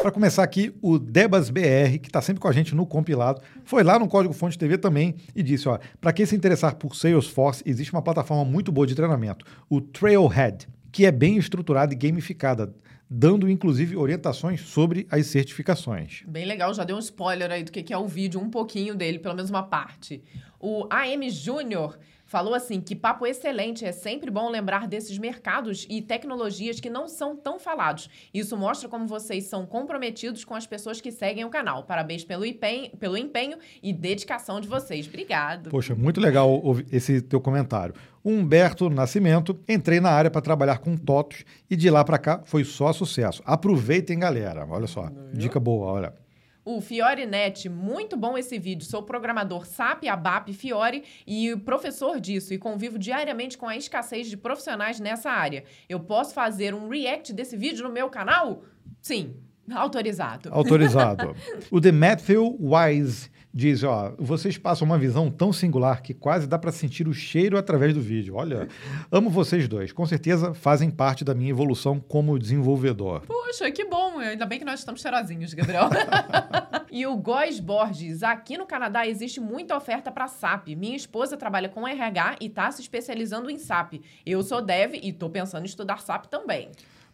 [0.01, 3.83] Para começar aqui, o Debas BR, que está sempre com a gente no compilado, foi
[3.83, 7.61] lá no Código Fonte TV também e disse: ó, para quem se interessar por Salesforce,
[7.65, 12.73] existe uma plataforma muito boa de treinamento, o Trailhead, que é bem estruturada e gamificada,
[13.09, 16.23] dando inclusive orientações sobre as certificações.
[16.25, 19.19] Bem legal, já deu um spoiler aí do que é o vídeo, um pouquinho dele,
[19.19, 20.23] pelo menos uma parte.
[20.61, 26.01] O AM Júnior falou assim: que papo excelente, é sempre bom lembrar desses mercados e
[26.01, 28.09] tecnologias que não são tão falados.
[28.33, 31.83] Isso mostra como vocês são comprometidos com as pessoas que seguem o canal.
[31.83, 35.07] Parabéns pelo empenho, pelo empenho e dedicação de vocês.
[35.07, 35.71] Obrigado.
[35.71, 36.61] Poxa, muito legal
[36.91, 37.95] esse teu comentário.
[38.23, 42.41] O Humberto Nascimento, entrei na área para trabalhar com TOTOS e de lá para cá
[42.45, 43.41] foi só sucesso.
[43.45, 44.67] Aproveitem, galera.
[44.69, 46.28] Olha só, dica boa, olha.
[46.71, 48.85] O Fiore Net, muito bom esse vídeo.
[48.85, 54.37] Sou programador SAP, ABAP, Fiore e professor disso e convivo diariamente com a escassez de
[54.37, 55.63] profissionais nessa área.
[55.89, 58.61] Eu posso fazer um react desse vídeo no meu canal?
[59.01, 59.33] Sim,
[59.73, 60.49] autorizado.
[60.53, 61.35] Autorizado.
[61.71, 66.57] o The Matthew Wise diz, ó, vocês passam uma visão tão singular que quase dá
[66.57, 68.35] para sentir o cheiro através do vídeo.
[68.35, 68.67] Olha,
[69.11, 69.91] amo vocês dois.
[69.91, 73.21] Com certeza fazem parte da minha evolução como desenvolvedor.
[73.25, 74.19] Poxa, que bom.
[74.19, 75.89] Ainda bem que nós estamos cheirosinhos, Gabriel.
[76.91, 78.21] e o Góis Borges.
[78.23, 80.69] Aqui no Canadá existe muita oferta para SAP.
[80.69, 83.95] Minha esposa trabalha com RH e está se especializando em SAP.
[84.25, 86.69] Eu sou dev e estou pensando em estudar SAP também.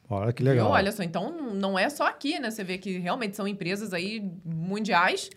[0.10, 0.68] Olha que legal.
[0.68, 0.76] Viu?
[0.76, 2.52] Olha só, então não é só aqui, né?
[2.52, 5.30] Você vê que realmente são empresas aí mundiais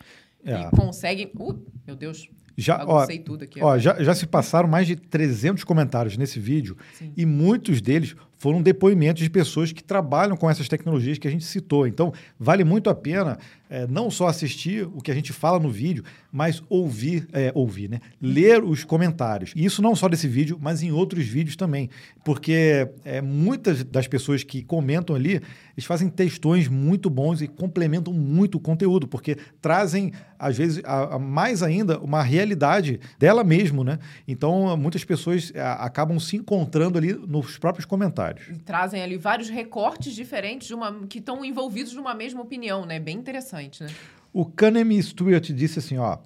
[0.45, 0.61] É.
[0.61, 1.31] e conseguem.
[1.35, 2.29] Uh, meu Deus.
[2.57, 3.63] Já, ó, tudo aqui.
[3.63, 7.13] Ó, já, já se passaram mais de 300 comentários nesse vídeo Sim.
[7.17, 11.45] e muitos deles foram depoimentos de pessoas que trabalham com essas tecnologias que a gente
[11.45, 11.87] citou.
[11.87, 13.37] Então, vale muito a pena
[13.71, 17.89] é, não só assistir o que a gente fala no vídeo, mas ouvir, é, ouvir,
[17.91, 18.01] né?
[18.21, 19.53] Ler os comentários.
[19.55, 21.91] E isso não só desse vídeo, mas em outros vídeos também.
[22.25, 25.41] Porque é, muitas das pessoas que comentam ali,
[25.77, 31.17] eles fazem textões muito bons e complementam muito o conteúdo, porque trazem, às vezes, a,
[31.17, 33.99] a mais ainda, uma realidade dela mesmo, né?
[34.27, 38.28] Então, muitas pessoas a, acabam se encontrando ali nos próprios comentários.
[38.51, 42.99] E trazem ali vários recortes diferentes de uma, que estão envolvidos numa mesma opinião, né?
[42.99, 43.91] Bem interessante, né?
[44.33, 46.19] O Kanemi Stewart disse assim, ó...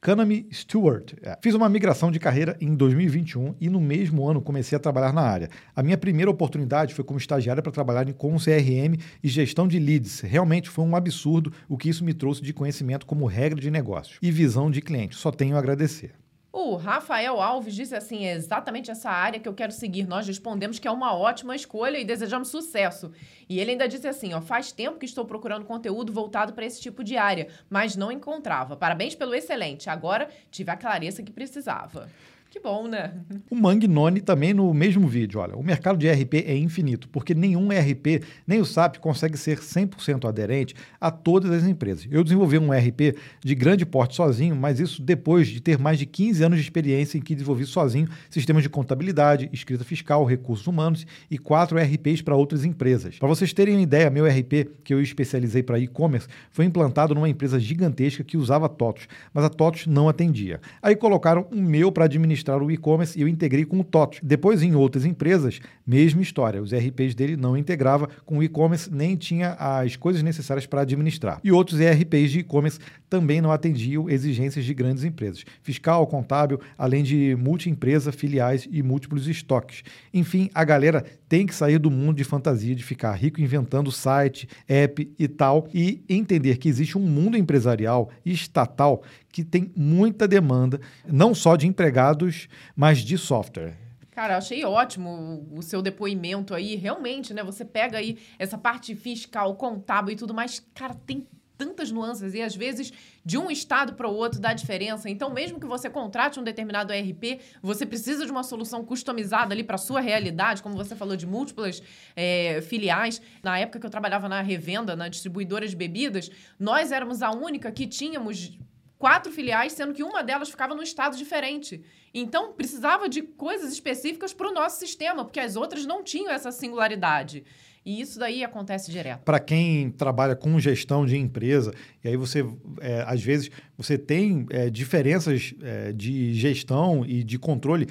[0.00, 1.14] Kanami Stewart.
[1.22, 5.12] É, fiz uma migração de carreira em 2021 e no mesmo ano comecei a trabalhar
[5.12, 5.50] na área.
[5.74, 10.20] A minha primeira oportunidade foi como estagiária para trabalhar com CRM e gestão de leads.
[10.20, 14.18] Realmente foi um absurdo o que isso me trouxe de conhecimento como regra de negócios
[14.22, 15.16] e visão de cliente.
[15.16, 16.12] Só tenho a agradecer.
[16.50, 20.06] O Rafael Alves disse assim: é exatamente essa área que eu quero seguir.
[20.06, 23.12] Nós respondemos que é uma ótima escolha e desejamos sucesso.
[23.48, 26.80] E ele ainda disse assim: ó, faz tempo que estou procurando conteúdo voltado para esse
[26.80, 28.76] tipo de área, mas não encontrava.
[28.76, 29.90] Parabéns pelo excelente.
[29.90, 32.08] Agora tive a clareza que precisava.
[32.50, 33.12] Que bom, né?
[33.50, 37.68] O Mangnone também no mesmo vídeo, olha, o mercado de RP é infinito, porque nenhum
[37.68, 42.08] RP, nem o SAP consegue ser 100% aderente a todas as empresas.
[42.10, 46.06] Eu desenvolvi um RP de grande porte sozinho, mas isso depois de ter mais de
[46.06, 51.06] 15 anos de experiência em que desenvolvi sozinho sistemas de contabilidade, escrita fiscal, recursos humanos
[51.30, 53.18] e quatro RPs para outras empresas.
[53.18, 57.28] Para vocês terem uma ideia, meu RP, que eu especializei para e-commerce, foi implantado numa
[57.28, 60.62] empresa gigantesca que usava TOTOS, mas a TOTOS não atendia.
[60.80, 64.18] Aí colocaram o meu para administrar administrar o e-commerce e eu integrei com o TOTO.
[64.22, 66.62] Depois, em outras empresas, mesma história.
[66.62, 71.40] Os RPs dele não integrava com o e-commerce, nem tinha as coisas necessárias para administrar.
[71.42, 72.78] E outros ERPs de e-commerce
[73.08, 75.44] também não atendiam exigências de grandes empresas.
[75.62, 79.82] Fiscal, contábil, além de multi-empresa, filiais e múltiplos estoques.
[80.12, 84.48] Enfim, a galera tem que sair do mundo de fantasia de ficar rico inventando site,
[84.66, 90.80] app e tal e entender que existe um mundo empresarial estatal que tem muita demanda,
[91.06, 93.76] não só de empregados, mas de software.
[94.18, 96.74] Cara, achei ótimo o seu depoimento aí.
[96.74, 97.44] Realmente, né?
[97.44, 100.60] Você pega aí essa parte fiscal, contábil e tudo mais.
[100.74, 101.24] Cara, tem
[101.58, 102.92] tantas nuances e às vezes
[103.24, 105.10] de um estado para o outro dá diferença.
[105.10, 109.64] Então, mesmo que você contrate um determinado ERP, você precisa de uma solução customizada ali
[109.64, 111.82] para sua realidade, como você falou de múltiplas
[112.14, 113.20] é, filiais.
[113.42, 117.72] Na época que eu trabalhava na revenda, na distribuidora de bebidas, nós éramos a única
[117.72, 118.56] que tínhamos
[118.98, 121.82] quatro filiais, sendo que uma delas ficava num estado diferente.
[122.12, 126.50] Então, precisava de coisas específicas para o nosso sistema, porque as outras não tinham essa
[126.50, 127.44] singularidade.
[127.88, 129.22] E isso daí acontece direto.
[129.22, 131.72] Para quem trabalha com gestão de empresa,
[132.04, 132.44] e aí você,
[132.82, 137.86] é, às vezes, você tem é, diferenças é, de gestão e de controle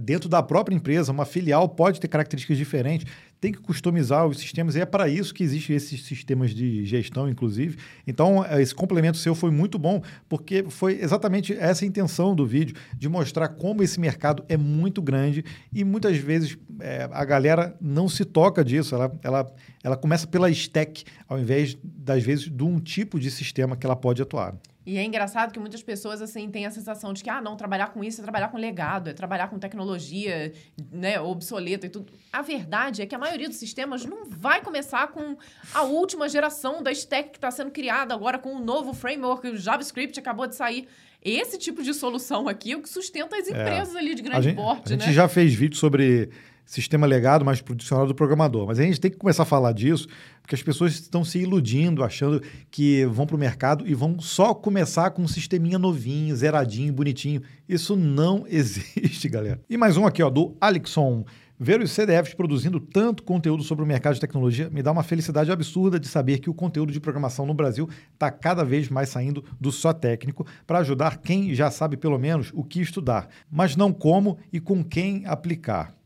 [0.00, 3.06] dentro da própria empresa, uma filial pode ter características diferentes
[3.40, 7.28] tem que customizar os sistemas, e é para isso que existem esses sistemas de gestão,
[7.28, 7.78] inclusive.
[8.06, 12.46] Então, é, esse complemento seu foi muito bom, porque foi exatamente essa a intenção do
[12.46, 15.42] vídeo, de mostrar como esse mercado é muito grande
[15.72, 20.50] e muitas vezes é, a galera não se toca disso, ela, ela, ela começa pela
[20.50, 24.54] stack, ao invés, das vezes, de um tipo de sistema que ela pode atuar.
[24.90, 27.92] E é engraçado que muitas pessoas assim têm a sensação de que ah, não, trabalhar
[27.92, 30.52] com isso é trabalhar com legado, é trabalhar com tecnologia,
[30.90, 32.12] né, obsoleta e tudo.
[32.32, 35.36] A verdade é que a maioria dos sistemas não vai começar com
[35.72, 39.46] a última geração da stack que está sendo criada agora com o um novo framework,
[39.46, 40.88] o JavaScript acabou de sair.
[41.22, 43.50] Esse tipo de solução aqui é o que sustenta as é.
[43.52, 43.98] empresas é.
[44.00, 45.12] ali de grande a gente, porte, A gente né?
[45.12, 46.30] já fez vídeo sobre
[46.64, 48.66] sistema legado mais para o dicionário do programador.
[48.66, 50.06] Mas a gente tem que começar a falar disso,
[50.40, 54.54] porque as pessoas estão se iludindo, achando que vão para o mercado e vão só
[54.54, 57.42] começar com um sisteminha novinho, zeradinho, bonitinho.
[57.68, 59.60] Isso não existe, galera.
[59.68, 61.24] E mais um aqui, ó, do Alexon.
[61.62, 65.52] Ver os CDFs produzindo tanto conteúdo sobre o mercado de tecnologia me dá uma felicidade
[65.52, 69.44] absurda de saber que o conteúdo de programação no Brasil está cada vez mais saindo
[69.60, 73.92] do só técnico para ajudar quem já sabe pelo menos o que estudar, mas não
[73.92, 75.99] como e com quem aplicar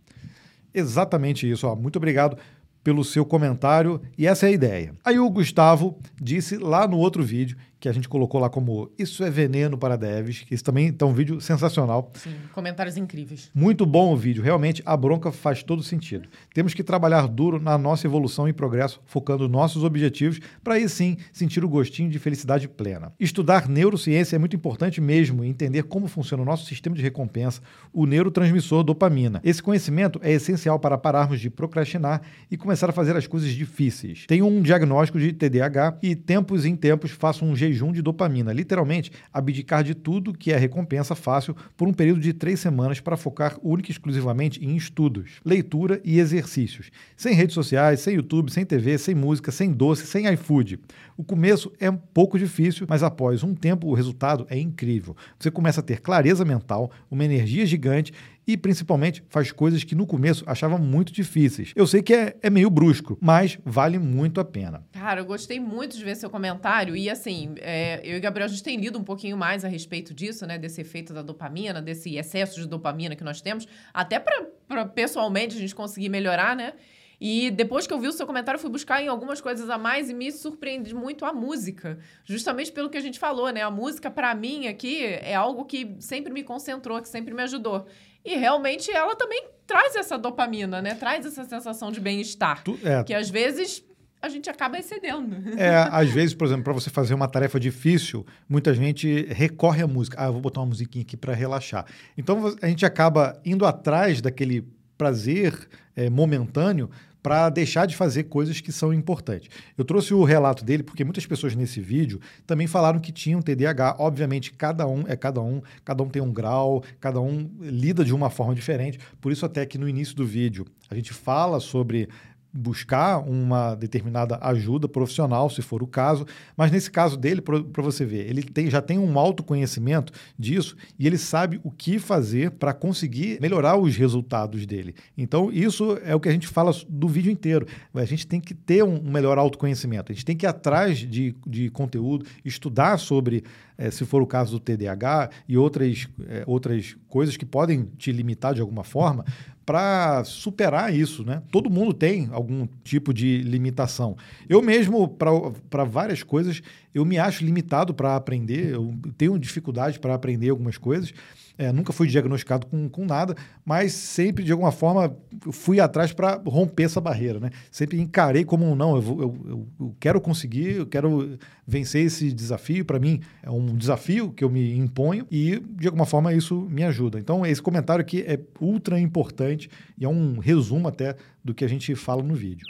[0.75, 1.67] exatamente isso.
[1.67, 1.77] Ó.
[1.77, 2.37] Muito obrigado
[2.83, 4.95] pelo seu comentário e essa é a ideia.
[5.03, 9.23] Aí o Gustavo disse lá no outro vídeo que a gente colocou lá como Isso
[9.23, 12.11] é Veneno para Devs, que isso também está um vídeo sensacional.
[12.15, 13.51] Sim, comentários incríveis.
[13.55, 16.27] Muito bom o vídeo, realmente a bronca faz todo sentido.
[16.55, 21.19] Temos que trabalhar duro na nossa evolução e progresso, focando nossos objetivos, para aí sim
[21.31, 23.13] sentir o gostinho de felicidade plena.
[23.21, 27.61] Estudar neurociência é muito importante mesmo, entender como funciona o nosso sistema de recompensa,
[27.93, 29.43] o neurotransmissor dopamina.
[29.45, 34.25] Esse conhecimento é essencial para pararmos de procrastinar e começar a fazer as coisas difíceis.
[34.27, 38.53] Tenho um diagnóstico de TDAH e tempos em tempos faço um jejum jejum de dopamina,
[38.53, 43.17] literalmente abdicar de tudo que é recompensa fácil por um período de três semanas para
[43.17, 46.91] focar única e exclusivamente em estudos, leitura e exercícios.
[47.17, 50.79] Sem redes sociais, sem YouTube, sem TV, sem música, sem doce, sem iFood.
[51.17, 55.17] O começo é um pouco difícil, mas após um tempo o resultado é incrível.
[55.39, 58.13] Você começa a ter clareza mental, uma energia gigante
[58.47, 61.73] e principalmente faz coisas que no começo achava muito difíceis.
[61.75, 64.85] Eu sei que é, é meio brusco, mas vale muito a pena.
[64.93, 68.49] Cara, eu gostei muito de ver seu comentário e assim, é, eu e Gabriel a
[68.49, 72.17] gente tem lido um pouquinho mais a respeito disso, né, desse efeito da dopamina, desse
[72.17, 76.75] excesso de dopamina que nós temos, até para pessoalmente a gente conseguir melhorar, né?
[77.21, 80.11] E depois que eu vi o seu comentário, fui buscar em algumas coisas a mais
[80.11, 81.99] e me surpreendi muito a música.
[82.25, 83.63] Justamente pelo que a gente falou, né?
[83.63, 87.87] A música, para mim, aqui, é algo que sempre me concentrou, que sempre me ajudou.
[88.25, 90.95] E realmente ela também traz essa dopamina, né?
[90.95, 92.63] Traz essa sensação de bem-estar.
[92.83, 93.05] É.
[93.05, 93.85] Que às vezes
[94.21, 95.37] a gente acaba excedendo.
[95.59, 99.87] É, às vezes, por exemplo, para você fazer uma tarefa difícil, muita gente recorre à
[99.87, 100.17] música.
[100.21, 101.85] Ah, eu vou botar uma musiquinha aqui para relaxar.
[102.17, 104.67] Então a gente acaba indo atrás daquele
[104.97, 106.91] prazer é, momentâneo
[107.25, 109.49] para deixar de fazer coisas que são importantes.
[109.79, 113.97] Eu trouxe o relato dele porque muitas pessoas nesse vídeo também falaram que tinham TDAH.
[113.99, 118.13] Obviamente, cada um é cada um, cada um tem um grau, cada um lida de
[118.13, 118.99] uma forma diferente.
[119.23, 122.11] Por isso, até que no início do vídeo a gente fala sobre
[122.55, 126.25] buscar uma determinada ajuda profissional, se for o caso,
[126.57, 131.05] mas nesse caso dele, para você ver, ele tem, já tem um autoconhecimento disso e
[131.07, 134.95] ele sabe o que fazer para conseguir melhorar os resultados dele.
[135.19, 137.67] Então, isso é o que a gente fala do vídeo inteiro.
[137.93, 141.35] A gente tem que ter um melhor autoconhecimento, a gente tem que ir atrás de,
[141.45, 143.43] de conteúdo, estudar sobre,
[143.77, 148.13] é, se for o caso do TDAH e outras, é, outras coisas que podem te
[148.13, 149.25] limitar de alguma forma,
[149.65, 151.43] para superar isso, né?
[151.51, 154.17] Todo mundo tem algum tipo de limitação.
[154.49, 156.61] Eu mesmo, para várias coisas,
[156.95, 161.15] eu me acho limitado para aprender, eu tenho dificuldade para aprender algumas coisas.
[161.57, 165.17] É, nunca fui diagnosticado com, com nada, mas sempre, de alguma forma,
[165.53, 167.39] fui atrás para romper essa barreira.
[167.39, 167.51] Né?
[167.71, 172.33] Sempre encarei como um não, eu, eu, eu, eu quero conseguir, eu quero vencer esse
[172.33, 172.85] desafio.
[172.85, 176.83] Para mim, é um desafio que eu me imponho e, de alguma forma, isso me
[176.83, 177.21] ajuda.
[177.21, 181.69] Então, esse comentário aqui é ultra importante e é um resumo até do que a
[181.69, 182.67] gente fala no vídeo.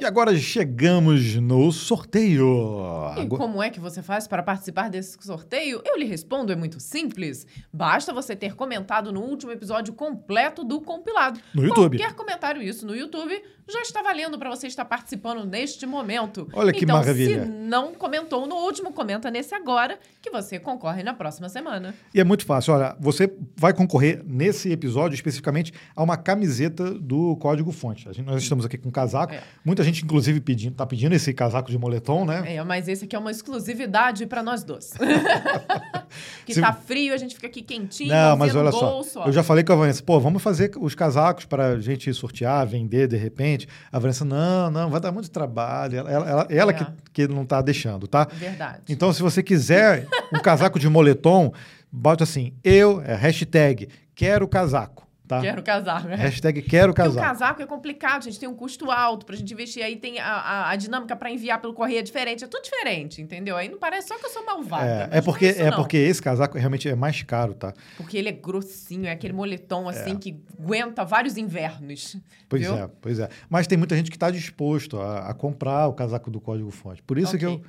[0.00, 3.12] E agora chegamos no sorteio.
[3.18, 5.82] E como é que você faz para participar desse sorteio?
[5.84, 7.46] Eu lhe respondo, é muito simples.
[7.70, 11.38] Basta você ter comentado no último episódio completo do compilado.
[11.54, 11.98] No YouTube.
[11.98, 16.48] Qualquer comentário isso no YouTube já está valendo para você estar participando neste momento.
[16.52, 17.44] Olha que então, maravilha.
[17.44, 21.94] se não comentou no último, comenta nesse agora, que você concorre na próxima semana.
[22.14, 22.74] E é muito fácil.
[22.74, 28.04] Olha, você vai concorrer nesse episódio especificamente a uma camiseta do Código Fonte.
[28.12, 29.32] Gente, nós estamos aqui com um casaco.
[29.32, 29.42] É.
[29.64, 32.56] Muita gente, inclusive, pedindo, tá pedindo esse casaco de moletom, né?
[32.56, 34.92] É, mas esse aqui é uma exclusividade para nós dois.
[36.44, 36.60] que se...
[36.60, 39.64] tá frio, a gente fica aqui quentinho, Não, mas olha só, só, Eu já falei
[39.64, 43.59] com a Vanessa, pô, vamos fazer os casacos para a gente sortear, vender de repente
[43.60, 43.68] gente.
[43.90, 45.98] A Vanessa, não, não, vai dar muito trabalho.
[45.98, 46.74] Ela, ela, ela é.
[46.74, 48.26] que, que não está deixando, tá?
[48.32, 48.82] Verdade.
[48.88, 51.52] Então, se você quiser um casaco de moletom,
[51.90, 55.09] bota assim, eu, é, hashtag, quero casaco.
[55.30, 55.40] Tá?
[55.40, 56.08] Quero casaco.
[56.08, 56.16] Né?
[56.16, 57.14] Hashtag quero casaco.
[57.14, 59.80] Porque o casaco é complicado, a gente tem um custo alto pra gente investir.
[59.80, 62.42] Aí tem a, a, a dinâmica para enviar pelo correio é diferente.
[62.42, 63.56] É tudo diferente, entendeu?
[63.56, 65.08] Aí não parece só que eu sou malvada.
[65.12, 67.72] É, é porque, é, é porque esse casaco realmente é mais caro, tá?
[67.96, 70.16] Porque ele é grossinho, é aquele moletom assim é.
[70.16, 72.16] que aguenta vários invernos.
[72.48, 72.74] Pois viu?
[72.74, 73.28] é, pois é.
[73.48, 77.04] Mas tem muita gente que está disposto a, a, comprar o casaco do código fonte.
[77.04, 77.38] Por isso okay.
[77.38, 77.62] que eu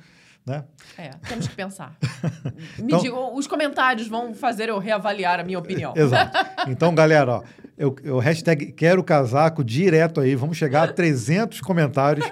[0.44, 0.64] né?
[0.98, 1.96] É, temos que pensar.
[2.78, 5.94] Me então, digam, os comentários vão fazer eu reavaliar a minha opinião.
[5.96, 6.36] Exato.
[6.68, 7.42] Então, galera, ó,
[7.78, 10.34] eu, eu hashtag quero casaco direto aí.
[10.34, 12.26] Vamos chegar a 300 comentários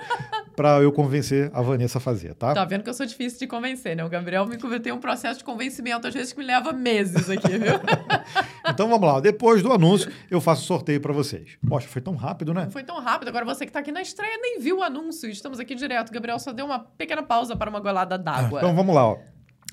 [0.61, 2.53] para eu convencer a Vanessa a fazer, tá?
[2.53, 4.05] Tá vendo que eu sou difícil de convencer, né?
[4.05, 7.49] O Gabriel me tem um processo de convencimento, às vezes, que me leva meses aqui,
[7.49, 7.81] viu?
[8.69, 9.21] então vamos lá.
[9.21, 11.57] Depois do anúncio, eu faço sorteio para vocês.
[11.67, 12.65] Poxa, foi tão rápido, né?
[12.65, 13.29] Não foi tão rápido.
[13.29, 15.31] Agora você que tá aqui na estreia nem viu o anúncio.
[15.31, 16.11] Estamos aqui direto.
[16.11, 18.61] O Gabriel só deu uma pequena pausa para uma golada d'água.
[18.61, 19.17] então vamos lá, ó.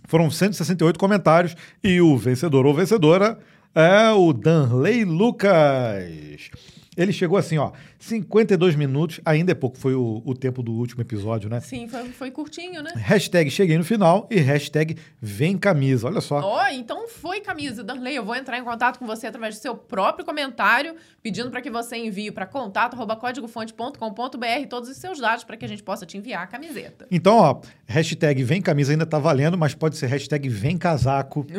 [0.06, 3.38] Foram 168 comentários e o vencedor ou vencedora
[3.76, 6.50] é o Danley Lucas.
[6.98, 11.02] Ele chegou assim, ó, 52 minutos, ainda é pouco, foi o, o tempo do último
[11.02, 11.60] episódio, né?
[11.60, 12.92] Sim, foi, foi curtinho, né?
[12.96, 16.40] Hashtag cheguei no final e hashtag vem camisa, olha só.
[16.40, 19.62] Ó, oh, então foi camisa, Darley, eu vou entrar em contato com você através do
[19.62, 25.56] seu próprio comentário, pedindo para que você envie para contato@códigofonte.com.br todos os seus dados para
[25.56, 27.06] que a gente possa te enviar a camiseta.
[27.12, 31.46] Então, ó, hashtag vem camisa ainda tá valendo, mas pode ser hashtag vem casaco.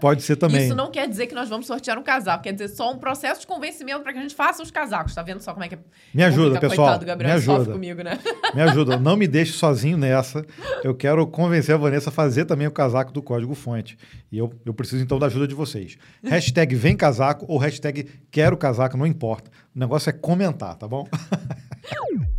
[0.00, 0.64] Pode ser também.
[0.64, 3.40] Isso não quer dizer que nós vamos sortear um casaco, quer dizer só um processo
[3.40, 5.14] de convencimento para que a gente faça os casacos.
[5.14, 5.78] Tá vendo só como é que é?
[6.12, 6.98] Me ajuda, pessoal.
[6.98, 7.72] Gabriel, me ajuda.
[7.72, 8.18] comigo, né?
[8.54, 8.96] Me ajuda.
[8.96, 10.44] Não me deixe sozinho nessa.
[10.82, 13.98] Eu quero convencer a Vanessa a fazer também o casaco do Código Fonte.
[14.30, 15.96] E eu, eu preciso então da ajuda de vocês.
[16.22, 19.50] Hashtag vem casaco ou hashtag quero casaco, não importa.
[19.74, 21.06] O negócio é comentar, tá bom?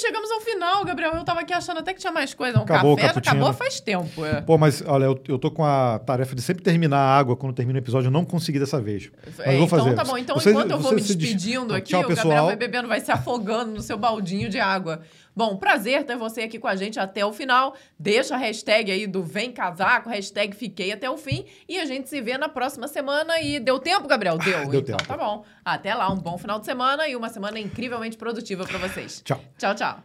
[0.00, 1.12] Chegamos ao final, Gabriel.
[1.14, 2.58] Eu tava aqui achando até que tinha mais coisa.
[2.58, 4.24] Um Acabou café já acabou faz tempo.
[4.24, 4.40] É.
[4.40, 7.52] Pô, mas olha, eu, eu tô com a tarefa de sempre terminar a água quando
[7.54, 8.08] termina o episódio.
[8.08, 9.10] Eu não consegui dessa vez.
[9.36, 9.94] Mas É, eu vou então fazer.
[9.94, 10.16] tá bom.
[10.18, 12.46] Então, Você- enquanto eu vou me se des- despedindo aqui, Tchau, o Gabriel pessoal.
[12.46, 15.00] vai bebendo, vai se afogando no seu baldinho de água.
[15.38, 17.76] Bom, prazer ter você aqui com a gente até o final.
[17.96, 21.44] Deixa a hashtag aí do Vem Casaco, hashtag Fiquei até o fim.
[21.68, 23.40] E a gente se vê na próxima semana.
[23.40, 24.36] E deu tempo, Gabriel?
[24.36, 24.68] Deu.
[24.68, 25.06] deu então tempo.
[25.06, 25.44] tá bom.
[25.64, 29.22] Até lá, um bom final de semana e uma semana incrivelmente produtiva pra vocês.
[29.24, 29.40] Tchau.
[29.56, 30.02] Tchau, tchau.